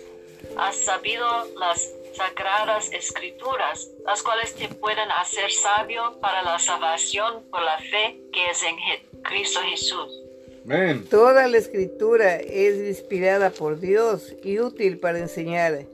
has 0.57 0.75
sabido 0.77 1.27
las 1.59 1.91
sagradas 2.19 2.91
escrituras, 2.91 3.89
las 4.05 4.21
cuales 4.21 4.53
te 4.53 4.67
pueden 4.67 5.09
hacer 5.11 5.49
sabio 5.51 6.19
para 6.19 6.43
la 6.43 6.59
salvación 6.59 7.43
por 7.49 7.61
la 7.61 7.77
fe 7.77 8.19
que 8.33 8.49
es 8.49 8.61
en 8.63 8.75
Cristo 9.23 9.61
Jesús. 9.69 10.23
Amén. 10.65 11.05
Toda 11.09 11.47
la 11.47 11.57
escritura 11.57 12.35
es 12.35 12.75
inspirada 12.75 13.51
por 13.51 13.79
Dios 13.79 14.35
y 14.43 14.59
útil 14.59 14.99
para 14.99 15.19
enseñar, 15.19 15.85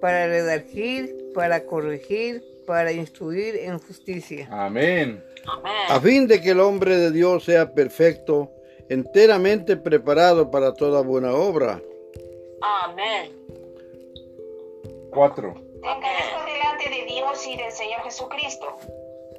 para 0.00 0.28
redactar, 0.28 1.08
para 1.34 1.66
corregir, 1.66 2.44
para 2.68 2.92
instruir 2.92 3.56
en 3.56 3.80
justicia. 3.80 4.48
Amén. 4.52 5.22
A 5.88 5.98
fin 6.00 6.28
de 6.28 6.40
que 6.40 6.50
el 6.50 6.60
hombre 6.60 6.96
de 6.96 7.10
Dios 7.10 7.44
sea 7.44 7.74
perfecto, 7.74 8.52
enteramente 8.88 9.76
preparado 9.76 10.52
para 10.52 10.72
toda 10.72 11.02
buena 11.02 11.34
obra. 11.34 11.82
Amén. 12.62 13.32
4 15.10 15.63
encarezco 15.90 16.44
delante 16.46 16.88
de 16.88 17.04
Dios 17.06 17.46
y 17.46 17.56
del 17.56 17.72
Señor 17.72 18.02
Jesucristo, 18.02 18.76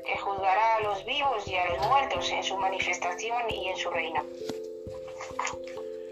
que 0.06 0.18
juzgará 0.18 0.76
a 0.78 0.82
los 0.82 1.04
vivos 1.06 1.48
y 1.48 1.56
a 1.56 1.66
los 1.74 1.88
muertos 1.88 2.30
en 2.32 2.44
su 2.44 2.58
manifestación 2.58 3.50
y 3.50 3.70
en 3.70 3.78
su 3.78 3.90
reino. 3.90 4.24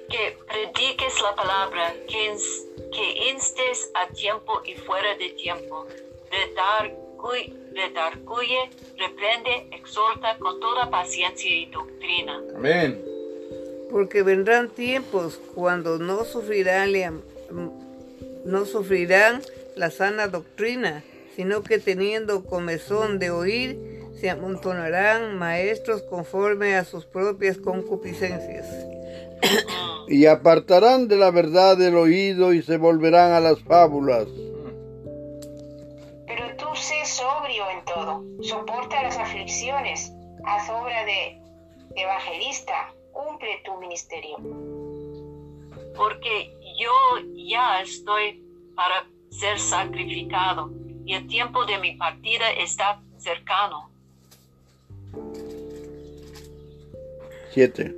Que 0.10 0.38
prediques 0.48 1.22
la 1.22 1.36
palabra, 1.36 1.93
que, 2.08 2.32
ins- 2.34 2.91
que 2.91 3.30
instes 3.32 3.91
a 3.96 4.08
tiempo 4.13 4.62
y 4.65 4.76
fuera 4.76 5.15
de 5.15 5.30
tiempo, 5.32 5.86
redarguye, 6.30 7.54
redarguye, 7.74 8.69
reprende, 8.98 9.67
exhorta 9.72 10.38
con 10.38 10.60
toda 10.60 10.89
paciencia 10.89 11.50
y 11.50 11.65
doctrina. 11.67 12.41
Amén. 12.56 13.04
Porque 13.89 14.24
vendrán 14.24 14.69
tiempos 14.69 15.39
cuando 15.56 15.98
no 16.00 16.26
sufrirán, 16.26 17.24
no 18.43 18.65
sufrirán 18.65 19.41
la 19.76 19.92
sana 19.92 20.28
doctrina, 20.28 21.04
sino 21.36 21.64
que 21.64 21.80
teniendo 21.80 22.46
comezón 22.46 23.20
de 23.20 23.32
oír, 23.32 23.78
se 24.20 24.30
amontonarán 24.30 25.38
maestros 25.38 26.02
conforme 26.04 26.76
a 26.76 26.86
sus 26.86 27.06
propias 27.06 27.58
concupiscencias. 27.58 28.68
Y 30.08 30.26
apartarán 30.26 31.08
de 31.08 31.18
la 31.18 31.32
verdad 31.32 31.82
el 31.82 31.96
oído 31.96 32.54
y 32.54 32.62
se 32.62 32.78
volverán 32.78 33.32
a 33.32 33.40
las 33.40 33.62
fábulas. 33.64 34.28
Pero 36.28 36.56
tú 36.58 36.66
sé 36.76 37.06
sobrio 37.06 37.64
en 37.70 37.86
todo, 37.86 38.24
soporta 38.42 39.04
las 39.04 39.18
aflicciones, 39.18 40.12
haz 40.46 40.70
obra 40.70 41.06
de 41.06 41.42
evangelista, 41.96 42.94
cumple 43.12 43.62
tu 43.66 43.80
ministerio. 43.80 44.38
porque 45.96 46.52
yo 46.78 46.92
ya 47.36 47.82
estoy 47.82 48.44
para 48.76 49.06
ser 49.39 49.60
sacrificado 49.60 50.72
y 51.06 51.13
el 51.13 51.28
tiempo 51.28 51.65
de 51.65 51.78
mi 51.80 51.96
partida 51.96 52.52
está 52.52 53.02
cercano. 53.17 53.89
7. 57.52 57.96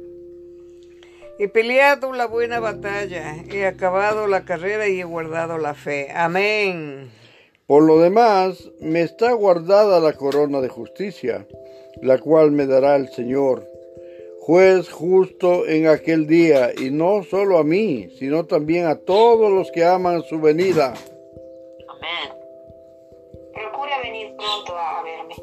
He 1.37 1.49
peleado 1.49 2.13
la 2.13 2.27
buena 2.27 2.59
batalla, 2.59 3.35
he 3.51 3.65
acabado 3.65 4.27
la 4.27 4.45
carrera 4.45 4.87
y 4.87 5.01
he 5.01 5.03
guardado 5.03 5.57
la 5.57 5.73
fe. 5.73 6.09
Amén. 6.13 7.11
Por 7.67 7.83
lo 7.83 7.99
demás, 7.99 8.71
me 8.79 9.01
está 9.01 9.33
guardada 9.33 9.99
la 9.99 10.13
corona 10.13 10.61
de 10.61 10.69
justicia, 10.69 11.47
la 12.01 12.19
cual 12.19 12.51
me 12.51 12.67
dará 12.67 12.95
el 12.95 13.09
Señor, 13.09 13.67
juez 14.39 14.89
justo 14.89 15.67
en 15.67 15.87
aquel 15.87 16.27
día, 16.27 16.71
y 16.77 16.91
no 16.91 17.23
solo 17.23 17.57
a 17.57 17.63
mí, 17.63 18.09
sino 18.17 18.45
también 18.45 18.85
a 18.85 18.95
todos 18.95 19.51
los 19.51 19.71
que 19.71 19.83
aman 19.83 20.23
su 20.23 20.39
venida. 20.39 20.93
Amén. 22.05 22.37
Procura 23.53 23.99
venir 24.03 24.35
pronto 24.37 24.77
a 24.77 25.01
verme. 25.01 25.35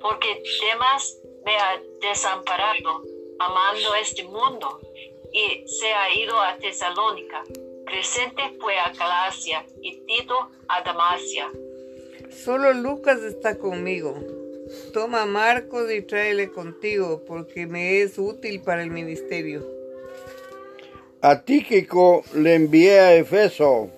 Porque 0.00 0.42
Demas 0.60 1.16
me 1.44 1.56
ha 1.56 1.80
desamparado, 2.02 3.02
amando 3.38 3.94
este 4.02 4.24
mundo, 4.24 4.80
y 5.32 5.66
se 5.66 5.86
ha 5.86 6.14
ido 6.14 6.38
a 6.38 6.56
Tesalónica. 6.58 7.42
Crescente 7.86 8.42
fue 8.60 8.78
a 8.78 8.92
Galacia 8.92 9.64
y 9.80 9.96
Tito 10.00 10.50
a 10.68 10.82
Damasia. 10.82 11.50
Solo 12.30 12.74
Lucas 12.74 13.22
está 13.22 13.56
conmigo. 13.56 14.14
Toma 14.92 15.22
a 15.22 15.26
Marcos 15.26 15.90
y 15.90 16.02
tráele 16.02 16.50
contigo, 16.50 17.22
porque 17.26 17.66
me 17.66 18.02
es 18.02 18.18
útil 18.18 18.60
para 18.60 18.82
el 18.82 18.90
ministerio. 18.90 19.66
A 21.22 21.42
Tíquico 21.42 22.24
le 22.34 22.56
envié 22.56 23.00
a 23.00 23.14
Efeso. 23.14 23.90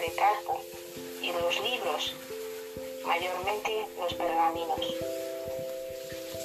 De 0.00 0.12
Carpo, 0.14 0.60
y 1.22 1.32
los 1.32 1.60
libros, 1.60 2.14
mayormente 3.04 3.86
los 3.98 4.14
pergaminos. 4.14 4.80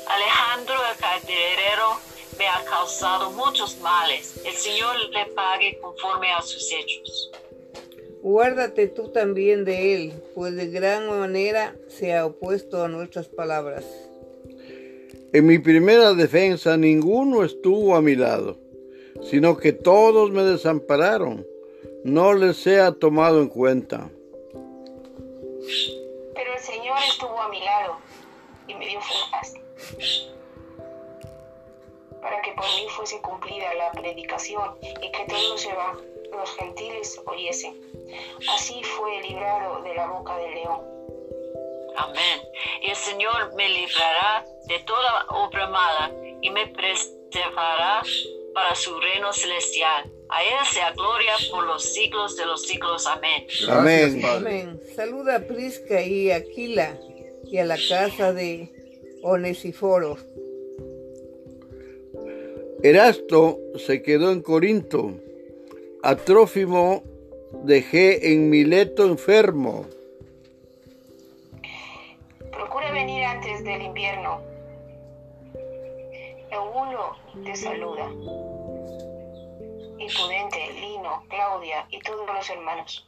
Alejandro 0.07 0.75
el 0.91 0.97
carterero 0.97 1.99
me 2.37 2.47
ha 2.47 2.63
causado 2.65 3.31
muchos 3.31 3.79
males. 3.79 4.41
El 4.45 4.53
Señor 4.53 4.95
le 5.09 5.25
pague 5.33 5.79
conforme 5.81 6.31
a 6.31 6.41
sus 6.41 6.69
hechos. 6.71 7.31
Guárdate 8.21 8.87
tú 8.87 9.09
también 9.09 9.65
de 9.65 9.95
él, 9.95 10.13
pues 10.33 10.55
de 10.55 10.67
gran 10.67 11.07
manera 11.07 11.75
se 11.87 12.13
ha 12.13 12.25
opuesto 12.25 12.83
a 12.83 12.87
nuestras 12.87 13.27
palabras. 13.27 13.85
En 15.31 15.45
mi 15.45 15.59
primera 15.59 16.13
defensa 16.13 16.75
ninguno 16.75 17.43
estuvo 17.43 17.95
a 17.95 18.01
mi 18.01 18.15
lado, 18.15 18.57
sino 19.23 19.57
que 19.57 19.73
todos 19.73 20.31
me 20.31 20.43
desampararon. 20.43 21.45
No 22.05 22.35
les 22.35 22.57
sea 22.57 22.91
tomado 22.91 23.41
en 23.41 23.47
cuenta. 23.47 24.11
Pero 26.35 26.53
el 26.53 26.59
Señor 26.59 26.97
estuvo 27.09 27.41
a 27.41 27.49
mi 27.49 27.59
lado 27.61 27.97
y 28.67 28.75
me 28.75 28.85
dio 28.85 28.99
fuerzas 29.01 29.55
para 32.21 32.43
que 32.43 32.51
por 32.51 32.63
mí 32.63 32.87
fuese 32.89 33.19
cumplida 33.21 33.73
la 33.73 33.91
predicación 33.93 34.77
y 34.83 35.11
que 35.11 35.25
todos 35.27 35.67
los, 36.31 36.55
gentiles 36.57 37.19
oyesen. 37.25 37.75
Así 38.53 38.83
fue 38.83 39.23
librado 39.23 39.81
de 39.81 39.95
la 39.95 40.05
boca 40.05 40.37
del 40.37 40.53
león. 40.53 40.81
Amén. 41.97 42.41
Y 42.83 42.91
el 42.91 42.95
Señor 42.95 43.55
me 43.55 43.67
librará 43.67 44.45
de 44.67 44.77
toda 44.81 45.25
obra 45.29 45.67
mala 45.69 46.11
y 46.39 46.51
me 46.51 46.67
preservará 46.67 48.03
para 48.53 48.75
su 48.75 48.99
reino 48.99 49.33
celestial. 49.33 50.14
A 50.29 50.43
Él 50.43 50.65
sea 50.71 50.91
gloria 50.91 51.33
por 51.51 51.65
los 51.65 51.83
siglos 51.83 52.35
de 52.35 52.45
los 52.45 52.63
siglos. 52.63 53.05
Amén. 53.07 53.45
Gracias, 53.67 54.25
Amén. 54.25 54.81
Saluda 54.95 55.35
a 55.37 55.39
Prisca 55.41 56.01
y 56.01 56.31
a 56.31 56.37
Aquila 56.37 56.99
y 57.45 57.57
a 57.57 57.65
la 57.65 57.77
casa 57.77 58.33
de 58.33 58.71
Onesiforo. 59.21 60.17
Erasto 62.83 63.59
se 63.77 64.01
quedó 64.01 64.31
en 64.31 64.41
Corinto. 64.41 65.13
A 66.03 66.15
Trófimo 66.15 67.03
dejé 67.63 68.33
en 68.33 68.49
Mileto 68.49 69.05
enfermo. 69.05 69.85
Procura 72.51 72.91
venir 72.91 73.23
antes 73.23 73.63
del 73.63 73.81
invierno. 73.81 74.41
Eubulo 76.51 77.15
te 77.43 77.55
saluda. 77.55 78.09
Impudente, 80.05 80.73
Lino, 80.73 81.23
Claudia 81.29 81.85
y 81.89 81.99
todos 81.99 82.27
los 82.27 82.49
hermanos. 82.49 83.07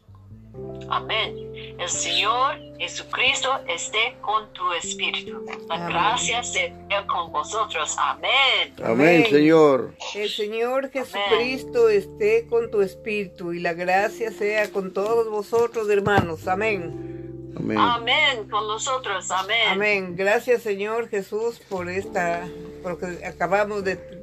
Amén. 0.90 1.76
El 1.80 1.90
Señor 1.90 2.56
Jesucristo 2.80 3.60
esté 3.68 4.16
con 4.22 4.52
tu 4.54 4.74
espíritu. 4.74 5.46
La 5.68 5.76
Amén. 5.76 5.90
gracia 5.90 6.44
sea 6.44 7.06
con 7.06 7.32
vosotros. 7.32 7.96
Amén. 8.00 8.74
Amén, 8.78 8.92
Amén. 8.92 9.26
Señor. 9.30 9.94
El 10.16 10.30
Señor 10.30 10.90
Jesucristo 10.90 11.90
esté 11.90 12.48
con 12.48 12.72
tu 12.72 12.82
espíritu 12.82 13.54
y 13.54 13.60
la 13.60 13.74
gracia 13.74 14.32
sea 14.32 14.72
con 14.72 14.94
todos 14.94 15.30
vosotros, 15.30 15.90
hermanos. 15.90 16.48
Amén. 16.48 17.54
Amén. 17.56 17.78
Amén 17.78 18.50
con 18.50 18.68
nosotros. 18.68 19.30
Amén. 19.30 19.68
Amén. 19.70 20.16
Gracias, 20.16 20.62
Señor 20.62 21.10
Jesús, 21.10 21.60
por 21.70 21.90
esta, 21.90 22.48
porque 22.82 23.26
acabamos 23.26 23.84
de 23.84 24.17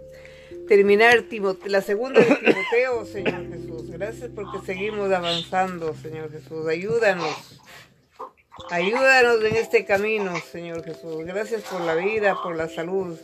terminar 0.69 1.25
la 1.67 1.81
segunda 1.83 2.21
de 2.21 2.27
Timoteo, 2.37 3.05
Señor 3.07 3.49
Jesús. 3.49 3.91
Gracias 3.91 4.31
porque 4.35 4.59
seguimos 4.67 5.11
avanzando, 5.13 5.95
Señor 5.95 6.31
Jesús. 6.31 6.67
Ayúdanos. 6.67 7.61
Ayúdanos 8.71 9.43
en 9.45 9.57
este 9.57 9.85
camino, 9.85 10.33
Señor 10.53 10.85
Jesús. 10.85 11.25
Gracias 11.27 11.63
por 11.63 11.81
la 11.81 11.95
vida, 11.95 12.37
por 12.43 12.55
la 12.57 12.69
salud. 12.69 13.19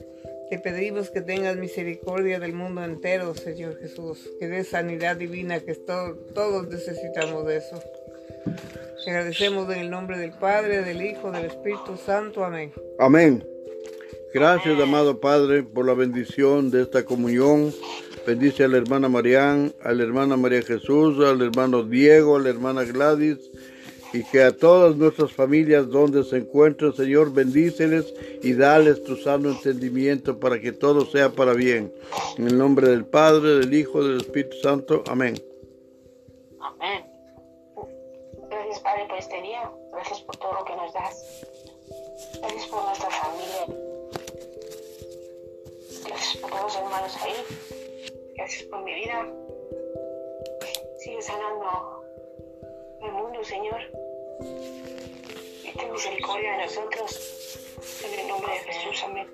Te 0.50 0.58
pedimos 0.58 1.10
que 1.10 1.20
tengas 1.20 1.56
misericordia 1.56 2.40
del 2.40 2.52
mundo 2.52 2.82
entero, 2.84 3.34
Señor 3.34 3.78
Jesús. 3.80 4.28
Que 4.40 4.48
des 4.48 4.68
sanidad 4.68 5.16
divina, 5.16 5.60
que 5.60 5.74
to- 5.74 6.16
todos 6.34 6.66
necesitamos 6.68 7.46
de 7.46 7.58
eso. 7.58 7.80
Te 9.04 9.10
agradecemos 9.10 9.72
en 9.72 9.80
el 9.80 9.90
nombre 9.90 10.18
del 10.18 10.32
Padre, 10.32 10.82
del 10.82 11.00
Hijo, 11.02 11.30
del 11.30 11.46
Espíritu 11.46 11.96
Santo. 12.04 12.44
Amén. 12.44 12.72
Amén. 12.98 13.44
Gracias, 14.32 14.80
amado 14.80 15.18
Padre, 15.18 15.64
por 15.64 15.84
la 15.86 15.94
bendición 15.94 16.70
de 16.70 16.82
esta 16.82 17.04
comunión. 17.04 17.74
Bendice 18.24 18.62
a 18.62 18.68
la 18.68 18.76
hermana 18.76 19.08
Marián, 19.08 19.74
a 19.82 19.92
la 19.92 20.04
hermana 20.04 20.36
María 20.36 20.62
Jesús, 20.62 21.18
al 21.24 21.42
hermano 21.42 21.82
Diego, 21.82 22.36
a 22.36 22.40
la 22.40 22.50
hermana 22.50 22.84
Gladys, 22.84 23.38
y 24.12 24.22
que 24.22 24.42
a 24.44 24.56
todas 24.56 24.94
nuestras 24.94 25.32
familias 25.32 25.88
donde 25.88 26.22
se 26.22 26.36
encuentren, 26.36 26.92
Señor, 26.92 27.32
bendíceles 27.32 28.14
y 28.40 28.52
dales 28.52 29.02
tu 29.02 29.16
sano 29.16 29.50
entendimiento 29.50 30.38
para 30.38 30.60
que 30.60 30.70
todo 30.70 31.06
sea 31.06 31.30
para 31.30 31.52
bien. 31.52 31.92
En 32.38 32.46
el 32.46 32.56
nombre 32.56 32.88
del 32.88 33.04
Padre, 33.06 33.58
del 33.58 33.74
Hijo, 33.74 34.00
del 34.04 34.18
Espíritu 34.18 34.56
Santo. 34.62 35.02
Amén. 35.08 35.42
Amén. 36.60 37.04
Gracias, 38.48 38.78
Padre, 38.78 39.06
por 39.08 39.18
este 39.18 39.42
día. 39.42 39.68
Gracias 39.92 40.20
por 40.20 40.36
todo 40.36 40.52
lo 40.52 40.64
que 40.64 40.76
nos 40.76 40.92
das. 40.92 41.46
Gracias 42.40 42.66
por 42.66 42.84
nuestra 42.84 43.10
familia. 43.10 43.89
Gracias 46.30 46.42
por 46.42 46.50
todos 46.50 46.62
los 46.62 46.76
hermanos 46.76 47.16
ahí. 47.22 47.34
Gracias 48.36 48.62
por 48.64 48.84
mi 48.84 48.94
vida. 48.94 49.26
Sigue 51.00 51.20
sanando 51.22 52.04
el 53.02 53.12
mundo, 53.12 53.42
Señor. 53.42 53.80
Y 55.64 55.76
ten 55.76 55.90
misericordia 55.90 56.52
de 56.52 56.58
nosotros. 56.66 57.58
En 58.04 58.20
el 58.20 58.28
nombre 58.28 58.52
de 58.52 58.58
Jesús, 58.60 59.02
amén. 59.02 59.28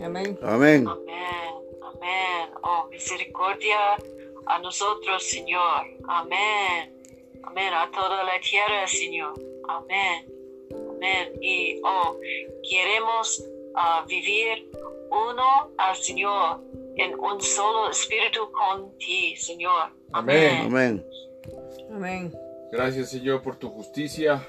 Amén. 0.00 0.38
Amén. 0.40 0.86
Amén. 0.86 1.64
Amén. 1.82 2.50
Oh, 2.62 2.86
misericordia 2.90 3.96
a 4.46 4.58
nosotros, 4.60 5.24
Señor. 5.24 5.84
Amén. 6.06 6.94
Amén. 7.42 7.74
A 7.74 7.90
toda 7.90 8.22
la 8.22 8.38
tierra, 8.38 8.86
Señor. 8.86 9.34
Amén. 9.66 10.32
Amén. 10.70 11.32
Y 11.40 11.80
oh, 11.82 12.16
queremos 12.62 13.42
ah, 13.76 14.04
vivir 14.08 14.70
uno 15.10 15.72
al 15.78 15.96
Señor 15.96 16.60
en 16.96 17.18
un 17.18 17.40
solo 17.40 17.90
espíritu 17.90 18.50
con 18.50 18.96
ti, 18.98 19.36
Señor. 19.36 19.90
Amén. 20.12 20.66
Amén. 20.66 21.06
Amén. 21.92 22.32
Gracias, 22.72 23.10
Señor, 23.10 23.42
por 23.42 23.56
tu 23.56 23.68
justicia, 23.68 24.46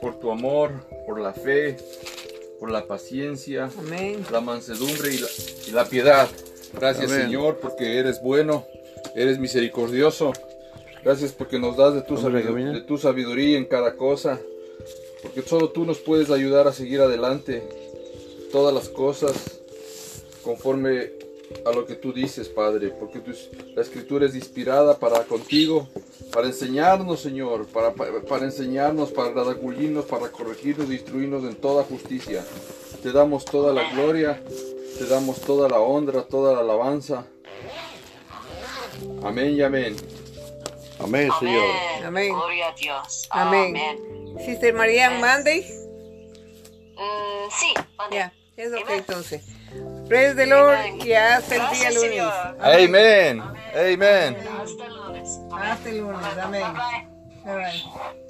por 0.00 0.18
tu 0.18 0.30
amor, 0.30 0.86
por 1.06 1.20
la 1.20 1.32
fe, 1.32 1.76
por 2.58 2.70
la 2.70 2.86
paciencia, 2.86 3.70
Amén. 3.78 4.24
la 4.30 4.40
mansedumbre 4.40 5.14
y 5.14 5.18
la, 5.18 5.28
y 5.68 5.70
la 5.72 5.84
piedad. 5.84 6.28
Gracias, 6.72 7.10
Amén. 7.10 7.26
Señor, 7.26 7.58
porque 7.60 7.98
eres 7.98 8.22
bueno, 8.22 8.64
eres 9.14 9.38
misericordioso. 9.38 10.32
Gracias 11.02 11.32
porque 11.32 11.58
nos 11.58 11.76
das 11.76 11.94
de 11.94 12.02
tu, 12.02 12.16
sabiduría, 12.16 12.70
de 12.70 12.82
tu 12.82 12.98
sabiduría 12.98 13.58
en 13.58 13.64
cada 13.64 13.96
cosa. 13.96 14.38
Porque 15.22 15.42
solo 15.42 15.70
tú 15.70 15.84
nos 15.84 15.98
puedes 15.98 16.30
ayudar 16.30 16.66
a 16.66 16.72
seguir 16.72 17.00
adelante 17.00 17.62
todas 18.52 18.74
las 18.74 18.88
cosas 18.88 19.32
conforme 20.44 21.10
a 21.64 21.72
lo 21.72 21.84
que 21.84 21.94
tú 21.96 22.12
dices, 22.12 22.48
Padre, 22.48 22.88
porque 22.90 23.18
tu- 23.20 23.34
la 23.74 23.82
escritura 23.82 24.26
es 24.26 24.34
inspirada 24.36 24.98
para 24.98 25.24
contigo, 25.24 25.88
para 26.32 26.46
enseñarnos, 26.46 27.20
Señor, 27.20 27.66
para, 27.66 27.92
para, 27.92 28.20
para 28.22 28.44
enseñarnos, 28.44 29.10
para 29.10 29.30
redarguirnos, 29.32 30.04
para 30.04 30.30
corregirnos, 30.30 30.90
instruirnos 30.90 31.42
en 31.44 31.56
toda 31.56 31.82
justicia. 31.84 32.44
Te 33.02 33.10
damos 33.12 33.44
toda 33.44 33.72
la 33.72 33.90
gloria, 33.92 34.40
te 34.98 35.06
damos 35.06 35.40
toda 35.40 35.68
la 35.68 35.80
honra, 35.80 36.22
toda 36.22 36.52
la 36.54 36.60
alabanza. 36.60 37.26
Amén 39.24 39.54
y 39.56 39.62
amén. 39.62 39.96
Amén, 41.00 41.30
Señor. 41.40 41.64
Amén. 41.64 42.04
Amén. 42.04 42.32
Gloria 42.34 42.68
a 42.68 42.74
Dios. 42.74 43.26
Amén. 43.30 43.74
Sister 44.44 44.72
María, 44.74 45.10
mande. 45.10 45.64
Mm, 46.94 47.50
sí, 47.50 47.72
mande. 47.96 48.16
Ya, 48.16 48.32
es 48.56 48.72
ok 48.72 48.90
entonces. 48.90 49.42
Praise 50.08 50.34
the 50.34 50.46
Lord 50.46 50.74
Amen. 50.76 51.06
y 51.06 51.12
hasta 51.12 51.54
el 51.54 51.78
día 51.78 51.90
lunes. 51.90 52.10
Señor. 52.10 52.32
Amén. 52.60 53.40
Amén. 53.40 54.36
Hasta 54.60 54.86
el 54.86 54.96
lunes. 54.96 55.40
Hasta 55.52 55.88
el 55.88 55.98
lunes. 55.98 56.38
Amén. 56.42 56.62
Bye 56.62 57.52
bye. 57.52 57.54
Bye 57.54 57.54
bye. 57.54 58.26